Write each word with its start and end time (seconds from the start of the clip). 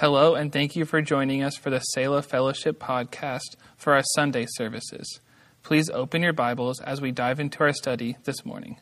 Hello, 0.00 0.36
and 0.36 0.52
thank 0.52 0.76
you 0.76 0.84
for 0.84 1.02
joining 1.02 1.42
us 1.42 1.56
for 1.56 1.70
the 1.70 1.80
Selah 1.80 2.22
Fellowship 2.22 2.78
podcast 2.78 3.56
for 3.76 3.94
our 3.94 4.04
Sunday 4.14 4.46
services. 4.50 5.18
Please 5.64 5.90
open 5.90 6.22
your 6.22 6.32
Bibles 6.32 6.80
as 6.80 7.00
we 7.00 7.10
dive 7.10 7.40
into 7.40 7.64
our 7.64 7.72
study 7.72 8.16
this 8.22 8.44
morning. 8.46 8.78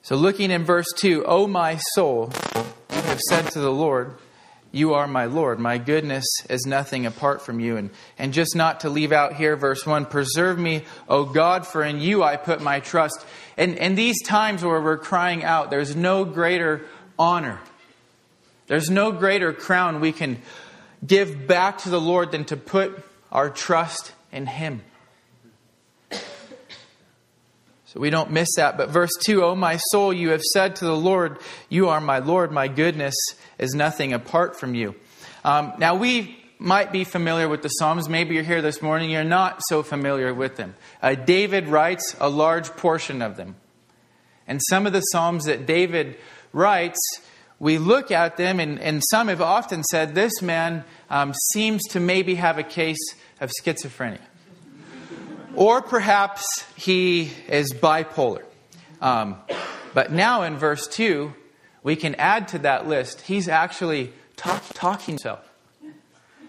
So, 0.00 0.16
looking 0.16 0.50
in 0.50 0.64
verse 0.64 0.86
2, 0.96 1.26
O 1.26 1.46
my 1.46 1.78
soul, 1.92 2.32
you 2.56 3.02
have 3.02 3.20
said 3.28 3.50
to 3.50 3.60
the 3.60 3.70
Lord, 3.70 4.14
You 4.72 4.94
are 4.94 5.06
my 5.06 5.26
Lord. 5.26 5.58
My 5.60 5.76
goodness 5.76 6.24
is 6.48 6.64
nothing 6.64 7.04
apart 7.04 7.42
from 7.42 7.60
you. 7.60 7.76
And, 7.76 7.90
and 8.16 8.32
just 8.32 8.56
not 8.56 8.80
to 8.80 8.88
leave 8.88 9.12
out 9.12 9.34
here, 9.34 9.56
verse 9.56 9.84
1 9.84 10.06
Preserve 10.06 10.58
me, 10.58 10.84
O 11.06 11.26
God, 11.26 11.66
for 11.66 11.84
in 11.84 12.00
you 12.00 12.22
I 12.22 12.38
put 12.38 12.62
my 12.62 12.80
trust. 12.80 13.26
And, 13.58 13.78
and 13.78 13.94
these 13.94 14.22
times 14.22 14.64
where 14.64 14.80
we're 14.80 14.96
crying 14.96 15.44
out, 15.44 15.68
there's 15.68 15.94
no 15.94 16.24
greater 16.24 16.86
honor 17.18 17.60
there's 18.66 18.90
no 18.90 19.12
greater 19.12 19.52
crown 19.52 20.00
we 20.00 20.12
can 20.12 20.40
give 21.06 21.46
back 21.46 21.78
to 21.78 21.90
the 21.90 22.00
Lord 22.00 22.32
than 22.32 22.44
to 22.46 22.56
put 22.56 22.98
our 23.30 23.50
trust 23.50 24.12
in 24.32 24.46
Him. 24.46 24.82
So 27.94 28.00
we 28.00 28.10
don't 28.10 28.32
miss 28.32 28.48
that. 28.56 28.76
But 28.76 28.90
verse 28.90 29.12
two: 29.22 29.36
2 29.36 29.44
O 29.44 29.54
my 29.54 29.76
soul, 29.76 30.12
you 30.12 30.30
have 30.30 30.42
said 30.42 30.76
to 30.76 30.84
the 30.84 30.96
Lord, 30.96 31.38
You 31.68 31.88
are 31.90 32.00
my 32.00 32.18
Lord, 32.18 32.50
my 32.50 32.66
goodness 32.66 33.14
is 33.56 33.72
nothing 33.72 34.12
apart 34.12 34.58
from 34.58 34.74
you. 34.74 34.96
Um, 35.44 35.74
now 35.78 35.94
we 35.94 36.44
might 36.58 36.90
be 36.90 37.04
familiar 37.04 37.48
with 37.48 37.62
the 37.62 37.68
Psalms. 37.68 38.08
Maybe 38.08 38.34
you're 38.34 38.42
here 38.42 38.62
this 38.62 38.82
morning, 38.82 39.10
you're 39.10 39.22
not 39.22 39.60
so 39.68 39.82
familiar 39.82 40.34
with 40.34 40.56
them. 40.56 40.74
Uh, 41.02 41.14
David 41.14 41.68
writes 41.68 42.16
a 42.18 42.28
large 42.28 42.70
portion 42.70 43.22
of 43.22 43.36
them. 43.36 43.54
And 44.48 44.60
some 44.70 44.86
of 44.86 44.92
the 44.92 45.00
Psalms 45.00 45.44
that 45.44 45.66
David 45.66 46.16
writes 46.52 46.98
we 47.58 47.78
look 47.78 48.10
at 48.10 48.36
them, 48.36 48.60
and, 48.60 48.78
and 48.80 49.02
some 49.10 49.28
have 49.28 49.40
often 49.40 49.84
said 49.84 50.14
this 50.14 50.42
man 50.42 50.84
um, 51.08 51.32
seems 51.52 51.82
to 51.90 52.00
maybe 52.00 52.34
have 52.34 52.58
a 52.58 52.62
case 52.62 53.14
of 53.40 53.50
schizophrenia. 53.62 54.20
or 55.54 55.80
perhaps 55.80 56.44
he 56.76 57.30
is 57.48 57.72
bipolar. 57.72 58.42
Um, 59.00 59.36
but 59.92 60.12
now 60.12 60.42
in 60.42 60.56
verse 60.56 60.86
2, 60.88 61.32
we 61.82 61.96
can 61.96 62.14
add 62.16 62.48
to 62.48 62.58
that 62.60 62.88
list, 62.88 63.20
he's 63.22 63.48
actually 63.48 64.12
talk, 64.36 64.62
talking 64.74 65.16
to 65.18 65.28
himself. 65.28 65.50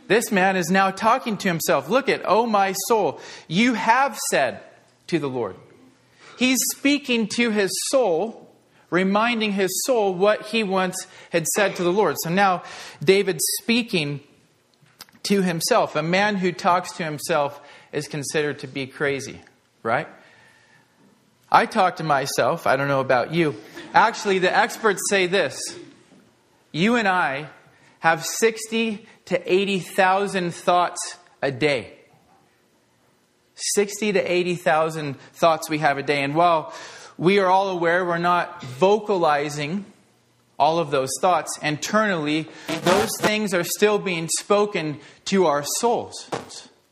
This 0.07 0.31
man 0.31 0.55
is 0.55 0.69
now 0.69 0.91
talking 0.91 1.37
to 1.37 1.47
himself. 1.47 1.89
Look 1.89 2.09
at, 2.09 2.21
oh 2.25 2.45
my 2.45 2.73
soul, 2.87 3.19
you 3.47 3.73
have 3.73 4.17
said 4.29 4.61
to 5.07 5.19
the 5.19 5.29
Lord. 5.29 5.55
He's 6.37 6.59
speaking 6.75 7.27
to 7.35 7.49
his 7.51 7.71
soul 7.89 8.44
reminding 8.95 9.51
his 9.51 9.83
soul 9.85 10.13
what 10.13 10.47
he 10.47 10.63
once 10.63 10.95
had 11.29 11.45
said 11.47 11.75
to 11.75 11.83
the 11.83 11.91
Lord. 11.91 12.15
So 12.23 12.29
now 12.29 12.63
David's 13.03 13.43
speaking 13.61 14.21
to 15.23 15.41
himself. 15.41 15.97
A 15.97 16.01
man 16.03 16.37
who 16.37 16.53
talks 16.53 16.93
to 16.93 17.03
himself 17.03 17.59
is 17.91 18.07
considered 18.07 18.59
to 18.59 18.67
be 18.67 18.87
crazy, 18.87 19.41
right? 19.83 20.07
I 21.51 21.65
talk 21.65 21.97
to 21.97 22.03
myself. 22.03 22.65
I 22.65 22.77
don't 22.77 22.87
know 22.87 23.01
about 23.01 23.33
you. 23.33 23.55
Actually, 23.93 24.39
the 24.39 24.55
experts 24.55 25.01
say 25.09 25.27
this 25.27 25.59
you 26.71 26.95
and 26.95 27.07
I 27.07 27.49
have 27.99 28.25
60 28.25 29.05
to 29.25 29.53
80,000 29.53 30.53
thoughts 30.53 31.17
a 31.41 31.51
day. 31.51 31.91
60 33.55 34.13
to 34.13 34.31
80,000 34.31 35.19
thoughts 35.33 35.69
we 35.69 35.79
have 35.79 35.97
a 35.97 36.03
day. 36.03 36.23
And 36.23 36.35
while 36.35 36.73
we 37.17 37.39
are 37.39 37.47
all 37.47 37.69
aware 37.69 38.05
we're 38.05 38.17
not 38.17 38.61
vocalizing 38.63 39.85
all 40.57 40.79
of 40.79 40.91
those 40.91 41.09
thoughts 41.19 41.57
internally, 41.61 42.47
those 42.67 43.09
things 43.19 43.53
are 43.53 43.63
still 43.63 43.99
being 43.99 44.29
spoken 44.39 44.99
to 45.25 45.45
our 45.45 45.63
souls. 45.63 46.29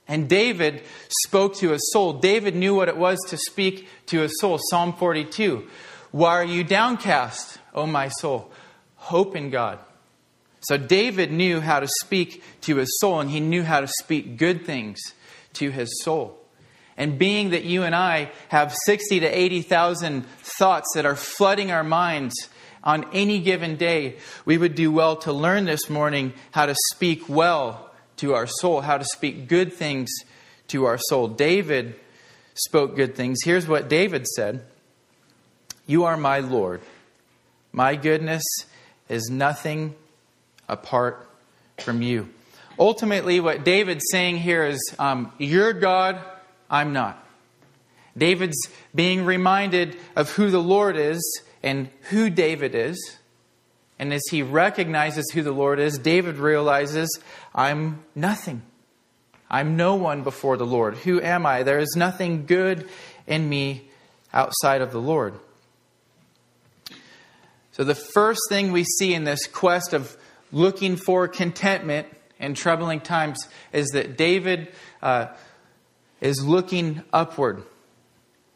And 0.07 0.27
David 0.27 0.83
spoke 1.23 1.55
to 1.57 1.71
his 1.71 1.91
soul. 1.91 2.13
David 2.13 2.55
knew 2.55 2.75
what 2.75 2.89
it 2.89 2.97
was 2.97 3.19
to 3.29 3.37
speak 3.37 3.87
to 4.07 4.19
his 4.19 4.39
soul. 4.39 4.59
Psalm 4.69 4.93
42 4.93 5.67
Why 6.11 6.31
are 6.31 6.43
you 6.43 6.63
downcast, 6.63 7.57
O 7.73 7.87
my 7.87 8.09
soul? 8.09 8.51
Hope 8.95 9.35
in 9.35 9.49
God. 9.49 9.79
So 10.61 10.77
David 10.77 11.31
knew 11.31 11.59
how 11.59 11.79
to 11.79 11.87
speak 12.01 12.43
to 12.61 12.77
his 12.77 12.97
soul, 12.99 13.19
and 13.19 13.29
he 13.29 13.39
knew 13.39 13.63
how 13.63 13.81
to 13.81 13.87
speak 13.87 14.37
good 14.37 14.65
things 14.65 14.99
to 15.53 15.71
his 15.71 16.01
soul. 16.03 16.39
And 16.97 17.17
being 17.17 17.51
that 17.51 17.63
you 17.63 17.83
and 17.83 17.95
I 17.95 18.31
have 18.49 18.73
60 18.85 19.21
to 19.21 19.27
80,000 19.27 20.25
thoughts 20.25 20.87
that 20.95 21.05
are 21.05 21.15
flooding 21.15 21.71
our 21.71 21.83
minds 21.83 22.35
on 22.83 23.05
any 23.13 23.39
given 23.39 23.77
day, 23.77 24.17
we 24.45 24.57
would 24.57 24.75
do 24.75 24.91
well 24.91 25.15
to 25.17 25.31
learn 25.31 25.65
this 25.65 25.89
morning 25.89 26.33
how 26.51 26.65
to 26.65 26.75
speak 26.93 27.27
well 27.29 27.91
to 28.17 28.33
our 28.33 28.45
soul, 28.45 28.81
how 28.81 28.97
to 28.97 29.05
speak 29.05 29.47
good 29.47 29.73
things 29.73 30.11
to 30.67 30.85
our 30.85 30.97
soul. 30.97 31.27
David 31.27 31.95
spoke 32.55 32.95
good 32.95 33.15
things. 33.15 33.39
Here's 33.43 33.67
what 33.67 33.89
David 33.89 34.27
said 34.27 34.63
You 35.87 36.03
are 36.05 36.17
my 36.17 36.39
Lord. 36.39 36.81
My 37.71 37.95
goodness 37.95 38.43
is 39.09 39.29
nothing 39.29 39.95
apart 40.69 41.27
from 41.79 42.01
you. 42.01 42.29
Ultimately, 42.77 43.39
what 43.39 43.63
David's 43.63 44.05
saying 44.11 44.37
here 44.37 44.65
is, 44.65 44.95
um, 44.99 45.31
You're 45.37 45.73
God 45.73 46.19
I'm 46.73 46.91
not. 46.91 47.23
David's 48.17 48.67
being 48.95 49.25
reminded 49.25 49.95
of 50.15 50.31
who 50.31 50.49
the 50.49 50.61
Lord 50.61 50.97
is 50.97 51.21
and 51.61 51.87
who 52.09 52.31
David 52.31 52.73
is. 52.73 53.17
And 53.99 54.11
as 54.11 54.23
he 54.31 54.41
recognizes 54.41 55.29
who 55.31 55.43
the 55.43 55.51
Lord 55.51 55.79
is, 55.79 55.99
David 55.99 56.37
realizes, 56.37 57.19
I'm 57.53 58.03
nothing. 58.15 58.63
I'm 59.51 59.77
no 59.77 59.93
one 59.93 60.23
before 60.23 60.57
the 60.57 60.65
Lord. 60.65 60.97
Who 60.97 61.21
am 61.21 61.45
I? 61.45 61.61
There 61.61 61.77
is 61.77 61.95
nothing 61.95 62.47
good 62.47 62.89
in 63.27 63.47
me 63.47 63.87
outside 64.33 64.81
of 64.81 64.91
the 64.91 65.01
Lord. 65.01 65.35
So, 67.71 67.83
the 67.83 67.95
first 67.95 68.41
thing 68.49 68.71
we 68.71 68.83
see 68.83 69.13
in 69.13 69.25
this 69.25 69.45
quest 69.45 69.93
of 69.93 70.17
looking 70.51 70.95
for 70.95 71.27
contentment 71.27 72.07
in 72.39 72.55
troubling 72.55 72.99
times 72.99 73.47
is 73.71 73.89
that 73.89 74.17
David 74.17 74.71
uh, 75.01 75.27
is 76.23 76.43
looking 76.43 77.03
upward. 77.11 77.61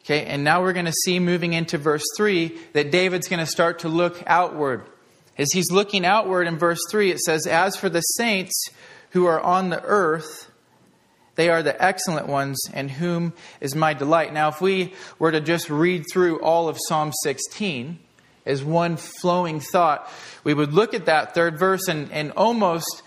Okay, 0.03 0.25
and 0.25 0.45
now 0.45 0.61
we're 0.61 0.73
going 0.73 0.85
to 0.85 0.93
see 1.03 1.19
moving 1.19 1.51
into 1.51 1.77
verse 1.77 2.05
3 2.15 2.57
that 2.71 2.91
David's 2.91 3.27
going 3.27 3.41
to 3.41 3.45
start 3.45 3.79
to 3.79 3.89
look 3.89 4.23
outward. 4.25 4.83
As 5.37 5.51
he's 5.51 5.69
looking 5.69 6.05
outward 6.05 6.47
in 6.47 6.57
verse 6.57 6.79
3, 6.89 7.11
it 7.11 7.19
says, 7.19 7.45
As 7.45 7.75
for 7.75 7.89
the 7.89 7.99
saints 7.99 8.69
who 9.11 9.25
are 9.25 9.41
on 9.41 9.69
the 9.69 9.83
earth, 9.83 10.49
they 11.35 11.49
are 11.49 11.61
the 11.61 11.79
excellent 11.83 12.27
ones, 12.27 12.57
in 12.73 12.87
whom 12.87 13.33
is 13.59 13.75
my 13.75 13.93
delight. 13.93 14.33
Now, 14.33 14.47
if 14.47 14.61
we 14.61 14.93
were 15.19 15.33
to 15.33 15.41
just 15.41 15.69
read 15.69 16.05
through 16.11 16.39
all 16.39 16.69
of 16.69 16.77
Psalm 16.87 17.11
16 17.21 17.99
as 18.45 18.63
one 18.63 18.95
flowing 18.95 19.59
thought, 19.59 20.09
we 20.45 20.53
would 20.53 20.73
look 20.73 20.93
at 20.93 21.05
that 21.07 21.35
third 21.35 21.59
verse 21.59 21.89
and, 21.89 22.09
and 22.13 22.31
almost 22.31 23.03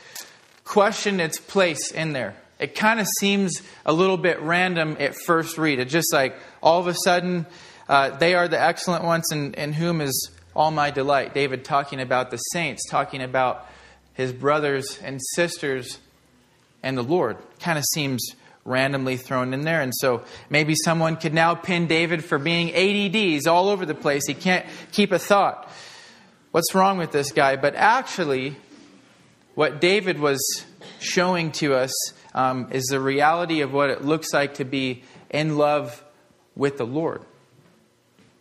question 0.65 1.19
its 1.19 1.41
place 1.41 1.91
in 1.91 2.13
there 2.13 2.37
it 2.61 2.75
kind 2.75 3.01
of 3.01 3.07
seems 3.19 3.63
a 3.87 3.93
little 3.93 4.19
bit 4.19 4.41
random 4.41 4.97
at 5.01 5.15
first 5.15 5.59
read. 5.59 5.79
It's 5.79 5.93
just 5.93 6.13
like 6.13 6.37
all 6.63 6.79
of 6.79 6.87
a 6.87 6.95
sudden, 6.95 7.47
uh, 7.89 8.11
they 8.19 8.35
are 8.35 8.47
the 8.47 8.61
excellent 8.61 9.03
ones 9.03 9.25
in, 9.33 9.55
in 9.55 9.73
whom 9.73 10.01
is 10.01 10.31
all 10.55 10.71
my 10.71 10.91
delight. 10.91 11.33
David 11.33 11.65
talking 11.65 12.01
about 12.01 12.31
the 12.31 12.37
saints, 12.37 12.89
talking 12.89 13.23
about 13.23 13.67
his 14.13 14.33
brothers 14.33 14.99
and 15.03 15.19
sisters 15.35 15.99
and 16.83 16.99
the 16.99 17.03
Lord. 17.03 17.39
Kind 17.61 17.79
of 17.79 17.85
seems 17.95 18.35
randomly 18.65 19.17
thrown 19.17 19.55
in 19.55 19.63
there. 19.63 19.81
And 19.81 19.93
so 19.95 20.23
maybe 20.51 20.75
someone 20.85 21.17
could 21.17 21.33
now 21.33 21.55
pin 21.55 21.87
David 21.87 22.23
for 22.23 22.39
being 22.39 22.71
ADDs 22.75 23.47
all 23.47 23.71
over 23.71 23.87
the 23.87 23.95
place. 23.95 24.27
He 24.27 24.35
can't 24.35 24.67
keep 24.93 25.13
a 25.13 25.19
thought. 25.19 25.71
What's 26.51 26.75
wrong 26.75 26.99
with 26.99 27.11
this 27.11 27.33
guy? 27.33 27.57
But 27.57 27.75
actually, 27.75 28.57
what 29.55 29.81
David 29.81 30.19
was 30.19 30.41
showing 30.99 31.53
to 31.53 31.75
us 31.75 31.93
um, 32.35 32.69
is 32.73 32.85
the 32.85 33.01
reality 33.01 33.61
of 33.61 33.73
what 33.73 33.91
it 33.91 34.05
looks 34.05 34.33
like 34.33 34.55
to 34.55 34.65
be 34.65 35.03
in 35.31 35.57
love 35.57 36.03
with 36.55 36.79
the 36.79 36.87
Lord. 36.87 37.23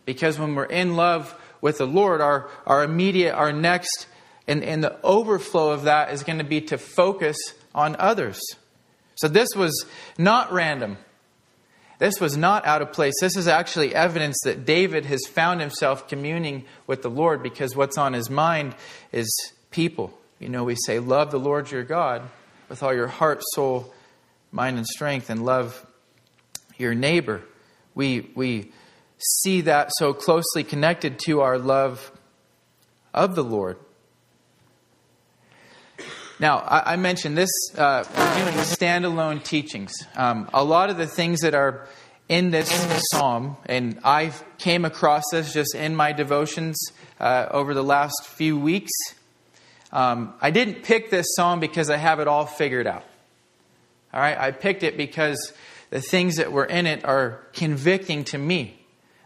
Because 0.04 0.38
when 0.38 0.54
we're 0.54 0.64
in 0.64 0.96
love 0.96 1.34
with 1.60 1.78
the 1.78 1.86
Lord, 1.86 2.20
our, 2.20 2.48
our 2.66 2.82
immediate, 2.82 3.34
our 3.34 3.52
next, 3.52 4.06
and, 4.46 4.62
and 4.64 4.82
the 4.82 5.00
overflow 5.02 5.70
of 5.70 5.84
that 5.84 6.12
is 6.12 6.22
going 6.22 6.38
to 6.38 6.44
be 6.44 6.60
to 6.62 6.78
focus 6.78 7.36
on 7.74 7.96
others. 7.98 8.40
So 9.16 9.28
this 9.28 9.48
was 9.54 9.86
not 10.18 10.52
random. 10.52 10.96
This 11.98 12.18
was 12.18 12.36
not 12.36 12.66
out 12.66 12.80
of 12.80 12.92
place. 12.92 13.14
This 13.20 13.36
is 13.36 13.46
actually 13.46 13.94
evidence 13.94 14.38
that 14.44 14.64
David 14.64 15.04
has 15.04 15.20
found 15.28 15.60
himself 15.60 16.08
communing 16.08 16.64
with 16.86 17.02
the 17.02 17.10
Lord 17.10 17.42
because 17.42 17.76
what's 17.76 17.98
on 17.98 18.14
his 18.14 18.30
mind 18.30 18.74
is 19.12 19.30
people. 19.70 20.18
You 20.38 20.48
know, 20.48 20.64
we 20.64 20.76
say, 20.86 20.98
Love 20.98 21.30
the 21.30 21.38
Lord 21.38 21.70
your 21.70 21.84
God 21.84 22.22
with 22.70 22.82
all 22.84 22.94
your 22.94 23.08
heart, 23.08 23.42
soul, 23.54 23.92
mind, 24.52 24.78
and 24.78 24.86
strength, 24.86 25.28
and 25.28 25.44
love 25.44 25.84
your 26.78 26.94
neighbor. 26.94 27.42
We, 27.94 28.30
we 28.34 28.72
see 29.18 29.62
that 29.62 29.90
so 29.98 30.14
closely 30.14 30.62
connected 30.64 31.18
to 31.26 31.40
our 31.40 31.58
love 31.58 32.12
of 33.12 33.34
the 33.34 33.44
Lord. 33.44 33.76
Now, 36.38 36.58
I, 36.60 36.92
I 36.92 36.96
mentioned 36.96 37.36
this, 37.36 37.50
uh, 37.76 38.04
we're 38.16 38.44
doing 38.44 38.56
standalone 38.64 39.42
teachings. 39.42 39.92
Um, 40.14 40.48
a 40.54 40.64
lot 40.64 40.88
of 40.88 40.96
the 40.96 41.08
things 41.08 41.40
that 41.40 41.54
are 41.54 41.88
in 42.28 42.50
this 42.52 42.72
psalm, 43.10 43.56
and 43.66 43.98
I 44.04 44.32
came 44.58 44.84
across 44.84 45.24
this 45.32 45.52
just 45.52 45.74
in 45.74 45.96
my 45.96 46.12
devotions 46.12 46.80
uh, 47.18 47.46
over 47.50 47.74
the 47.74 47.84
last 47.84 48.14
few 48.24 48.56
weeks. 48.56 48.92
Um, 49.92 50.34
I 50.40 50.50
didn't 50.50 50.82
pick 50.82 51.10
this 51.10 51.26
song 51.34 51.60
because 51.60 51.90
I 51.90 51.96
have 51.96 52.20
it 52.20 52.28
all 52.28 52.46
figured 52.46 52.86
out. 52.86 53.04
All 54.12 54.20
right, 54.20 54.38
I 54.38 54.50
picked 54.50 54.82
it 54.82 54.96
because 54.96 55.52
the 55.90 56.00
things 56.00 56.36
that 56.36 56.52
were 56.52 56.64
in 56.64 56.86
it 56.86 57.04
are 57.04 57.40
convicting 57.52 58.24
to 58.24 58.38
me. 58.38 58.78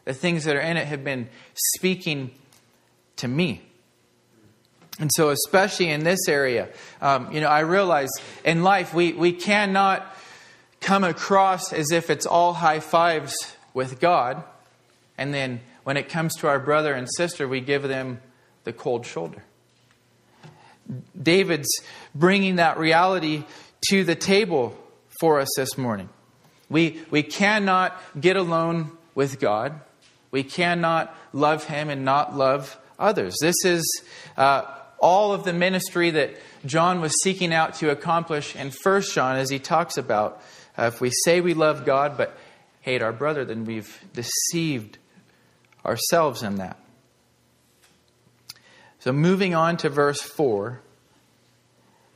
The 0.05 0.15
things 0.15 0.45
that 0.45 0.57
are 0.57 0.61
in 0.61 0.77
it 0.77 0.87
have 0.87 1.05
been 1.05 1.29
speaking 1.55 2.31
to 3.17 3.29
me. 3.29 3.63
And 4.99 5.11
so, 5.15 5.31
especially 5.31 5.91
in 5.91 6.05
this 6.05 6.29
area, 6.29 6.69
um, 7.01 7.33
you 7.33 7.41
know, 7.41 7.49
I 7.49 7.61
realize 7.61 8.11
in 8.45 8.63
life 8.63 8.95
we, 8.95 9.13
we 9.13 9.33
cannot 9.33 10.07
come 10.81 11.03
across 11.03 11.73
as 11.73 11.91
if 11.91 12.11
it's 12.11 12.27
all 12.27 12.53
high 12.53 12.81
fives 12.81 13.35
with 13.73 13.99
God, 14.01 14.45
and 15.19 15.35
then 15.35 15.61
when 15.83 15.97
it 15.97 16.09
comes 16.09 16.37
to 16.37 16.49
our 16.49 16.61
brother 16.61 16.95
and 16.95 17.09
sister, 17.17 17.49
we 17.49 17.61
give 17.61 17.83
them 17.83 18.21
the 18.65 18.73
cold 18.73 19.05
shoulder. 19.05 19.43
David's 21.21 21.69
bringing 22.15 22.57
that 22.57 22.79
reality 22.79 23.45
to 23.89 24.05
the 24.05 24.15
table 24.15 24.77
for 25.21 25.41
us 25.41 25.49
this 25.57 25.77
morning. 25.79 26.09
We, 26.69 27.03
we 27.11 27.23
cannot 27.23 28.01
get 28.19 28.37
alone 28.37 28.93
with 29.15 29.39
God. 29.39 29.81
We 30.31 30.43
cannot 30.43 31.15
love 31.33 31.65
Him 31.65 31.91
and 31.91 32.05
not 32.05 32.37
love 32.37 32.79
others. 32.99 33.37
This 33.41 33.65
is 33.65 34.03
uh, 34.37 34.63
all 34.99 35.33
of 35.33 35.45
the 35.45 35.53
ministry 35.53 36.11
that 36.11 36.35
John 36.65 37.01
was 37.01 37.13
seeking 37.23 37.53
out 37.53 37.75
to 37.75 37.91
accomplish 37.91 38.57
in 38.57 38.71
1 38.71 39.03
John 39.03 39.37
as 39.37 39.51
he 39.51 39.59
talks 39.59 39.97
about 39.97 40.43
uh, 40.79 40.91
if 40.93 41.01
we 41.01 41.11
say 41.25 41.41
we 41.41 41.55
love 41.55 41.85
God 41.85 42.17
but 42.17 42.37
hate 42.81 43.03
our 43.03 43.13
brother, 43.13 43.45
then 43.45 43.65
we've 43.65 44.03
deceived 44.13 44.99
ourselves 45.85 46.43
in 46.43 46.57
that. 46.57 46.79
So, 49.05 49.13
moving 49.13 49.55
on 49.55 49.77
to 49.79 49.91
verse 49.91 50.23
4 50.23 50.81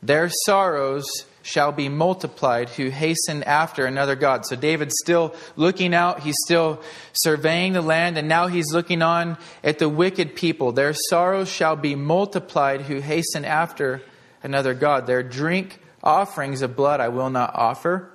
their 0.03 0.31
sorrows 0.47 1.07
shall 1.43 1.71
be 1.71 1.91
multiplied 1.91 2.71
who 2.71 2.89
hasten 2.89 3.43
after 3.43 3.85
another 3.85 4.17
God. 4.17 4.47
So 4.47 4.57
David's 4.57 4.95
still 5.03 5.35
looking 5.55 5.93
out, 5.93 6.21
he's 6.21 6.39
still 6.47 6.81
surveying 7.13 7.75
the 7.75 7.83
land, 7.83 8.17
and 8.17 8.27
now 8.27 8.47
he's 8.47 8.73
looking 8.73 9.03
on 9.03 9.37
at 9.63 9.79
the 9.79 9.89
wicked 9.91 10.35
people. 10.35 10.73
Their 10.73 10.95
sorrows 10.95 11.51
shall 11.51 11.77
be 11.77 11.95
multiplied 11.95 12.81
who 12.81 13.01
hasten 13.01 13.45
after 13.45 14.01
another 14.43 14.73
God. 14.73 15.07
Their 15.07 15.23
drink 15.23 15.81
offerings 16.03 16.63
of 16.63 16.75
blood 16.75 17.01
I 17.01 17.09
will 17.09 17.29
not 17.29 17.55
offer, 17.55 18.09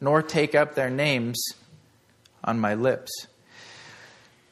nor 0.00 0.20
take 0.20 0.56
up 0.56 0.74
their 0.74 0.90
names 0.90 1.40
on 2.42 2.58
my 2.58 2.74
lips. 2.74 3.12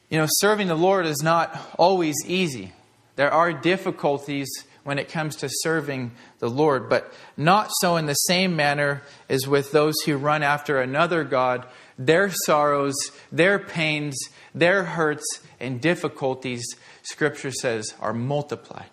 You 0.09 0.17
know, 0.17 0.27
serving 0.29 0.67
the 0.67 0.75
Lord 0.75 1.05
is 1.05 1.21
not 1.21 1.59
always 1.77 2.15
easy. 2.25 2.71
There 3.19 3.33
are 3.33 3.51
difficulties 3.51 4.47
when 4.85 4.97
it 4.97 5.09
comes 5.09 5.35
to 5.35 5.49
serving 5.51 6.11
the 6.39 6.49
Lord, 6.49 6.87
but 6.87 7.13
not 7.35 7.69
so 7.81 7.97
in 7.97 8.05
the 8.05 8.13
same 8.13 8.55
manner 8.55 9.01
as 9.27 9.45
with 9.45 9.73
those 9.73 9.99
who 10.05 10.15
run 10.15 10.41
after 10.41 10.79
another 10.79 11.25
God. 11.25 11.65
Their 11.97 12.31
sorrows, 12.45 12.95
their 13.29 13.59
pains, 13.59 14.17
their 14.55 14.85
hurts, 14.85 15.41
and 15.59 15.81
difficulties, 15.81 16.65
Scripture 17.03 17.51
says, 17.51 17.93
are 17.99 18.13
multiplied. 18.13 18.89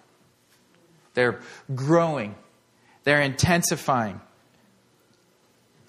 They're 1.15 1.39
growing, 1.73 2.35
they're 3.05 3.23
intensifying. 3.23 4.21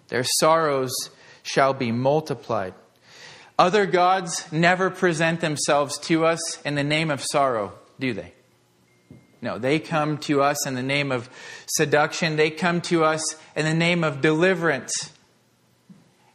Their 0.09 0.25
sorrows 0.39 0.93
shall 1.41 1.73
be 1.73 1.91
multiplied. 1.91 2.75
Other 3.57 3.87
gods 3.87 4.45
never 4.51 4.91
present 4.91 5.41
themselves 5.41 5.97
to 6.01 6.27
us 6.27 6.61
in 6.61 6.75
the 6.75 6.83
name 6.83 7.09
of 7.09 7.23
sorrow, 7.23 7.73
do 7.99 8.13
they? 8.13 8.33
No, 9.41 9.59
they 9.59 9.79
come 9.79 10.17
to 10.19 10.41
us 10.41 10.65
in 10.65 10.73
the 10.73 10.83
name 10.83 11.11
of 11.11 11.29
seduction. 11.67 12.35
They 12.35 12.49
come 12.49 12.81
to 12.81 13.03
us 13.03 13.21
in 13.55 13.65
the 13.65 13.73
name 13.73 14.03
of 14.03 14.21
deliverance. 14.21 14.91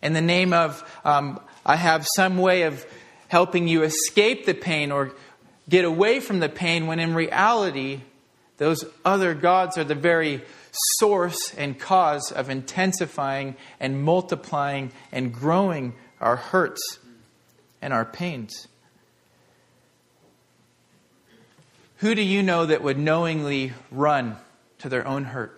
In 0.02 0.12
the 0.12 0.20
name 0.20 0.52
of, 0.52 0.82
um, 1.04 1.40
I 1.66 1.76
have 1.76 2.06
some 2.16 2.38
way 2.38 2.62
of 2.62 2.86
helping 3.28 3.66
you 3.66 3.82
escape 3.82 4.46
the 4.46 4.54
pain 4.54 4.92
or 4.92 5.12
get 5.68 5.84
away 5.84 6.20
from 6.20 6.40
the 6.40 6.48
pain, 6.48 6.86
when 6.86 6.98
in 6.98 7.14
reality, 7.14 8.00
those 8.58 8.84
other 9.04 9.34
gods 9.34 9.78
are 9.78 9.84
the 9.84 9.94
very 9.94 10.42
source 10.98 11.54
and 11.54 11.78
cause 11.78 12.32
of 12.32 12.50
intensifying 12.50 13.56
and 13.80 14.02
multiplying 14.02 14.92
and 15.10 15.32
growing 15.32 15.94
our 16.20 16.36
hurts 16.36 16.98
and 17.80 17.92
our 17.92 18.04
pains. 18.04 18.68
Who 22.02 22.16
do 22.16 22.22
you 22.22 22.42
know 22.42 22.66
that 22.66 22.82
would 22.82 22.98
knowingly 22.98 23.74
run 23.92 24.34
to 24.80 24.88
their 24.88 25.06
own 25.06 25.22
hurt? 25.22 25.56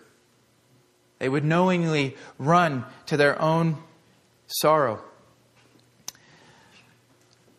They 1.19 1.27
would 1.27 1.43
knowingly 1.43 2.19
run 2.39 2.85
to 3.07 3.17
their 3.17 3.41
own 3.41 3.79
sorrow. 4.47 5.01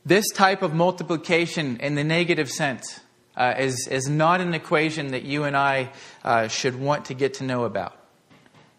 This 0.05 0.29
type 0.29 0.61
of 0.61 0.75
multiplication 0.75 1.77
in 1.77 1.95
the 1.95 2.03
negative 2.03 2.47
sense 2.47 2.99
uh, 3.35 3.55
is, 3.57 3.87
is 3.87 4.07
not 4.07 4.39
an 4.39 4.53
equation 4.53 5.13
that 5.13 5.23
you 5.23 5.45
and 5.45 5.57
I 5.57 5.89
uh, 6.23 6.47
should 6.47 6.79
want 6.79 7.05
to 7.05 7.15
get 7.15 7.33
to 7.35 7.43
know 7.43 7.63
about. 7.63 7.97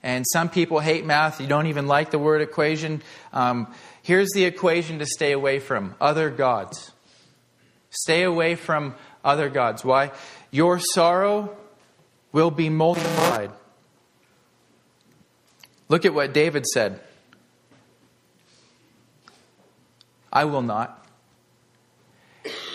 And 0.05 0.25
some 0.33 0.51
people 0.51 0.79
hate 0.79 1.05
math, 1.05 1.41
you 1.41 1.49
don't 1.49 1.67
even 1.67 1.89
like 1.89 2.13
the 2.13 2.21
word 2.21 2.43
equation. 2.43 3.03
Um, 3.33 3.75
here's 4.05 4.31
the 4.37 4.45
equation 4.45 5.01
to 5.01 5.07
stay 5.07 5.33
away 5.33 5.59
from 5.59 5.97
other 6.01 6.31
gods. 6.31 6.93
Stay 7.91 8.23
away 8.23 8.55
from 8.55 8.95
other 9.27 9.51
gods. 9.51 9.85
Why? 9.85 10.13
Your 10.51 10.79
sorrow 10.79 11.55
will 12.33 12.51
be 12.51 12.71
multiplied. 12.71 13.51
Look 15.89 16.05
at 16.05 16.15
what 16.15 16.33
David 16.33 16.67
said 16.67 17.01
I 20.33 20.45
will 20.45 20.63
not. 20.63 21.03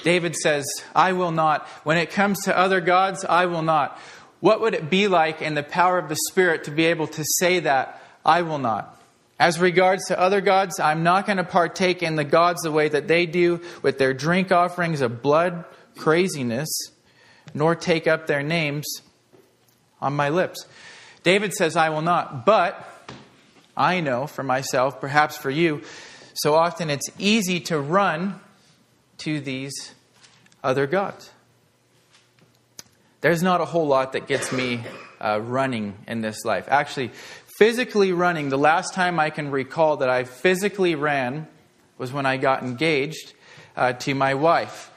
David 0.03 0.35
says, 0.35 0.65
I 0.95 1.13
will 1.13 1.31
not. 1.31 1.67
When 1.83 1.97
it 1.97 2.09
comes 2.09 2.45
to 2.45 2.57
other 2.57 2.81
gods, 2.81 3.23
I 3.23 3.45
will 3.45 3.61
not. 3.61 3.99
What 4.39 4.61
would 4.61 4.73
it 4.73 4.89
be 4.89 5.07
like 5.07 5.43
in 5.43 5.53
the 5.53 5.61
power 5.61 5.99
of 5.99 6.09
the 6.09 6.17
Spirit 6.31 6.63
to 6.63 6.71
be 6.71 6.85
able 6.85 7.05
to 7.07 7.23
say 7.23 7.59
that, 7.59 8.01
I 8.25 8.41
will 8.41 8.57
not? 8.57 8.99
As 9.39 9.59
regards 9.59 10.07
to 10.07 10.19
other 10.19 10.41
gods, 10.41 10.79
I'm 10.79 11.03
not 11.03 11.27
going 11.27 11.37
to 11.37 11.43
partake 11.43 12.01
in 12.01 12.15
the 12.15 12.23
gods 12.23 12.61
the 12.63 12.71
way 12.71 12.89
that 12.89 13.07
they 13.07 13.27
do 13.27 13.61
with 13.83 13.99
their 13.99 14.13
drink 14.13 14.51
offerings 14.51 15.01
of 15.01 15.21
blood 15.21 15.63
craziness, 15.97 16.69
nor 17.53 17.75
take 17.75 18.07
up 18.07 18.27
their 18.27 18.43
names 18.43 18.85
on 20.01 20.13
my 20.13 20.29
lips. 20.29 20.65
David 21.23 21.53
says, 21.53 21.75
I 21.75 21.89
will 21.89 22.01
not. 22.01 22.45
But 22.45 22.87
I 23.75 23.99
know 23.99 24.27
for 24.27 24.43
myself, 24.43 24.99
perhaps 24.99 25.37
for 25.37 25.49
you, 25.49 25.81
so 26.33 26.55
often 26.55 26.89
it's 26.89 27.09
easy 27.19 27.59
to 27.61 27.79
run 27.79 28.39
to 29.19 29.39
these 29.39 29.93
other 30.63 30.87
gods. 30.87 31.31
There's 33.21 33.43
not 33.43 33.61
a 33.61 33.65
whole 33.65 33.85
lot 33.85 34.13
that 34.13 34.27
gets 34.27 34.51
me 34.51 34.81
uh, 35.19 35.39
running 35.41 35.95
in 36.07 36.21
this 36.21 36.43
life. 36.43 36.65
Actually, 36.67 37.11
physically 37.57 38.13
running, 38.13 38.49
the 38.49 38.57
last 38.57 38.95
time 38.95 39.19
I 39.19 39.29
can 39.29 39.51
recall 39.51 39.97
that 39.97 40.09
I 40.09 40.23
physically 40.23 40.95
ran 40.95 41.47
was 41.99 42.11
when 42.11 42.25
I 42.25 42.37
got 42.37 42.63
engaged 42.63 43.33
uh, 43.75 43.93
to 43.93 44.15
my 44.15 44.33
wife. 44.33 44.90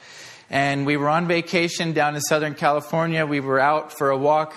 And 0.49 0.85
we 0.85 0.97
were 0.97 1.09
on 1.09 1.27
vacation 1.27 1.93
down 1.93 2.15
in 2.15 2.21
Southern 2.21 2.53
California. 2.53 3.25
We 3.25 3.39
were 3.39 3.59
out 3.59 3.91
for 3.91 4.09
a 4.09 4.17
walk 4.17 4.53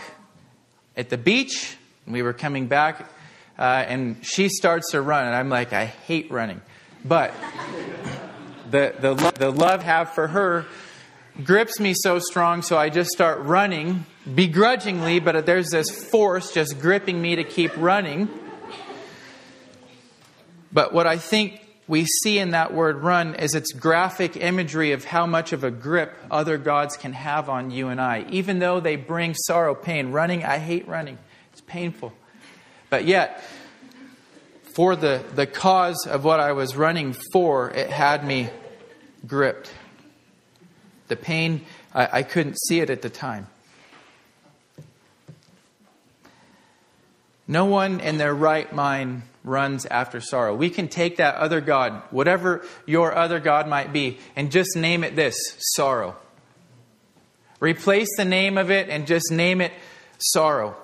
at 0.96 1.08
the 1.08 1.18
beach. 1.18 1.76
We 2.06 2.22
were 2.22 2.32
coming 2.32 2.66
back, 2.66 3.00
uh, 3.58 3.62
and 3.62 4.24
she 4.24 4.48
starts 4.48 4.90
to 4.92 5.00
run. 5.00 5.26
And 5.26 5.34
I'm 5.34 5.48
like, 5.48 5.72
I 5.72 5.86
hate 5.86 6.30
running. 6.30 6.60
But 7.04 7.32
the, 8.70 8.94
the, 9.00 9.14
the 9.38 9.50
love 9.50 9.80
I 9.80 9.84
have 9.84 10.10
for 10.10 10.28
her 10.28 10.66
grips 11.42 11.78
me 11.78 11.94
so 11.94 12.18
strong, 12.18 12.62
so 12.62 12.76
I 12.76 12.90
just 12.90 13.10
start 13.10 13.40
running 13.40 14.04
begrudgingly, 14.34 15.20
but 15.20 15.46
there's 15.46 15.70
this 15.70 15.90
force 15.90 16.52
just 16.52 16.80
gripping 16.80 17.20
me 17.20 17.36
to 17.36 17.44
keep 17.44 17.70
running. 17.76 18.28
But 20.72 20.92
what 20.92 21.06
I 21.06 21.16
think 21.16 21.60
we 21.88 22.04
see 22.04 22.38
in 22.38 22.50
that 22.50 22.74
word 22.74 22.98
run 22.98 23.34
is 23.34 23.54
its 23.54 23.72
graphic 23.72 24.36
imagery 24.36 24.92
of 24.92 25.06
how 25.06 25.26
much 25.26 25.54
of 25.54 25.64
a 25.64 25.70
grip 25.70 26.14
other 26.30 26.58
gods 26.58 26.98
can 26.98 27.14
have 27.14 27.48
on 27.48 27.70
you 27.70 27.88
and 27.88 27.98
I. 27.98 28.26
Even 28.28 28.58
though 28.58 28.78
they 28.78 28.96
bring 28.96 29.34
sorrow, 29.34 29.74
pain. 29.74 30.12
Running, 30.12 30.44
I 30.44 30.58
hate 30.58 30.86
running, 30.86 31.16
it's 31.52 31.62
painful. 31.62 32.12
But 32.90 33.06
yet, 33.06 33.42
for 34.74 34.96
the, 34.96 35.24
the 35.34 35.46
cause 35.46 36.06
of 36.06 36.24
what 36.24 36.40
I 36.40 36.52
was 36.52 36.76
running 36.76 37.14
for, 37.32 37.70
it 37.70 37.88
had 37.88 38.24
me 38.24 38.50
gripped. 39.26 39.72
The 41.08 41.16
pain, 41.16 41.62
I, 41.94 42.18
I 42.18 42.22
couldn't 42.22 42.58
see 42.68 42.80
it 42.80 42.90
at 42.90 43.00
the 43.00 43.10
time. 43.10 43.46
No 47.46 47.64
one 47.64 48.00
in 48.00 48.18
their 48.18 48.34
right 48.34 48.70
mind 48.74 49.22
runs 49.48 49.86
after 49.86 50.20
sorrow. 50.20 50.54
We 50.54 50.70
can 50.70 50.88
take 50.88 51.16
that 51.16 51.36
other 51.36 51.60
God, 51.60 52.02
whatever 52.10 52.64
your 52.86 53.14
other 53.14 53.40
God 53.40 53.66
might 53.66 53.92
be, 53.92 54.18
and 54.36 54.52
just 54.52 54.76
name 54.76 55.02
it 55.02 55.16
this 55.16 55.34
sorrow. 55.74 56.16
Replace 57.60 58.08
the 58.16 58.24
name 58.24 58.58
of 58.58 58.70
it 58.70 58.88
and 58.88 59.06
just 59.06 59.32
name 59.32 59.60
it 59.60 59.72
sorrow. 60.18 60.76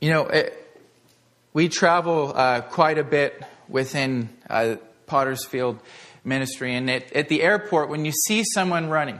You 0.00 0.10
know, 0.10 0.26
it, 0.26 0.56
we 1.52 1.68
travel 1.68 2.32
uh, 2.34 2.60
quite 2.60 2.98
a 2.98 3.04
bit 3.04 3.42
within 3.68 4.28
uh, 4.48 4.76
Pottersfield 5.06 5.80
ministry, 6.24 6.74
and 6.74 6.90
at, 6.90 7.12
at 7.12 7.28
the 7.28 7.42
airport, 7.42 7.88
when 7.88 8.04
you 8.04 8.12
see 8.12 8.44
someone 8.54 8.88
running, 8.88 9.18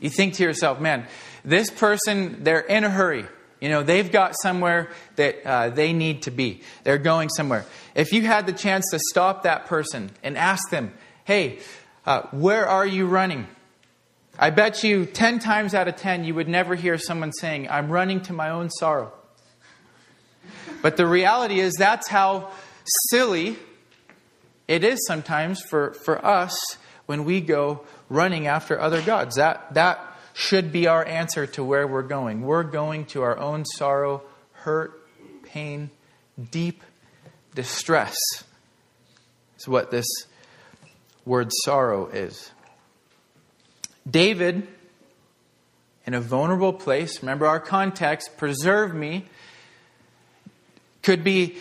you 0.00 0.08
think 0.08 0.34
to 0.34 0.42
yourself, 0.42 0.80
man, 0.80 1.06
this 1.44 1.70
person, 1.70 2.42
they're 2.44 2.60
in 2.60 2.84
a 2.84 2.90
hurry. 2.90 3.26
You 3.62 3.68
know, 3.68 3.84
they've 3.84 4.10
got 4.10 4.34
somewhere 4.42 4.90
that 5.14 5.46
uh, 5.46 5.68
they 5.70 5.92
need 5.92 6.22
to 6.22 6.32
be. 6.32 6.62
They're 6.82 6.98
going 6.98 7.28
somewhere. 7.28 7.64
If 7.94 8.12
you 8.12 8.22
had 8.22 8.46
the 8.46 8.52
chance 8.52 8.84
to 8.90 8.98
stop 8.98 9.44
that 9.44 9.66
person 9.66 10.10
and 10.24 10.36
ask 10.36 10.68
them, 10.70 10.92
hey, 11.22 11.60
uh, 12.04 12.22
where 12.32 12.66
are 12.66 12.84
you 12.84 13.06
running? 13.06 13.46
I 14.36 14.50
bet 14.50 14.82
you 14.82 15.06
10 15.06 15.38
times 15.38 15.74
out 15.74 15.86
of 15.86 15.94
10 15.94 16.24
you 16.24 16.34
would 16.34 16.48
never 16.48 16.74
hear 16.74 16.98
someone 16.98 17.30
saying, 17.30 17.68
I'm 17.70 17.88
running 17.88 18.22
to 18.22 18.32
my 18.32 18.50
own 18.50 18.68
sorrow. 18.68 19.12
But 20.82 20.96
the 20.96 21.06
reality 21.06 21.60
is, 21.60 21.74
that's 21.78 22.08
how 22.08 22.50
silly 23.10 23.56
it 24.66 24.82
is 24.82 25.06
sometimes 25.06 25.60
for, 25.60 25.92
for 25.92 26.24
us 26.26 26.58
when 27.06 27.24
we 27.24 27.40
go 27.40 27.84
running 28.08 28.48
after 28.48 28.80
other 28.80 29.02
gods. 29.02 29.36
That, 29.36 29.72
that 29.74 30.11
should 30.34 30.72
be 30.72 30.86
our 30.86 31.04
answer 31.04 31.46
to 31.46 31.64
where 31.64 31.86
we're 31.86 32.02
going. 32.02 32.42
We're 32.42 32.62
going 32.62 33.06
to 33.06 33.22
our 33.22 33.38
own 33.38 33.64
sorrow, 33.64 34.22
hurt, 34.52 35.06
pain, 35.44 35.90
deep 36.50 36.82
distress. 37.54 38.16
Is 39.58 39.68
what 39.68 39.90
this 39.90 40.06
word 41.24 41.50
sorrow 41.64 42.06
is. 42.06 42.50
David, 44.08 44.66
in 46.06 46.14
a 46.14 46.20
vulnerable 46.20 46.72
place, 46.72 47.22
remember 47.22 47.46
our 47.46 47.60
context, 47.60 48.36
preserve 48.36 48.94
me, 48.94 49.26
could 51.02 51.22
be 51.22 51.56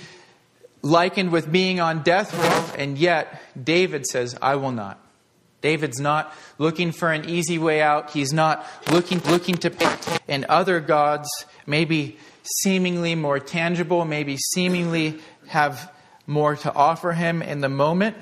likened 0.81 1.31
with 1.31 1.51
being 1.51 1.79
on 1.79 2.01
death 2.03 2.33
row, 2.33 2.81
and 2.81 2.97
yet 2.97 3.41
David 3.61 4.05
says, 4.05 4.37
I 4.41 4.55
will 4.55 4.71
not. 4.71 5.00
David's 5.62 6.00
not 6.00 6.34
looking 6.58 6.91
for 6.91 7.12
an 7.12 7.30
easy 7.30 7.58
way 7.58 7.82
out. 7.82 8.12
He's 8.12 8.34
not 8.34 8.65
looking, 8.91 9.20
looking 9.20 9.56
to 9.58 10.20
and 10.27 10.46
other 10.46 10.80
gods, 10.80 11.30
maybe 11.65 12.18
seemingly 12.44 13.15
more 13.15 13.39
tangible, 13.39 14.03
maybe 14.06 14.38
seemingly 14.38 15.20
have 15.48 15.91
more 16.25 16.56
to 16.56 16.74
offer 16.74 17.13
him 17.13 17.41
in 17.41 17.62
the 17.62 17.70
moment. 17.70 18.18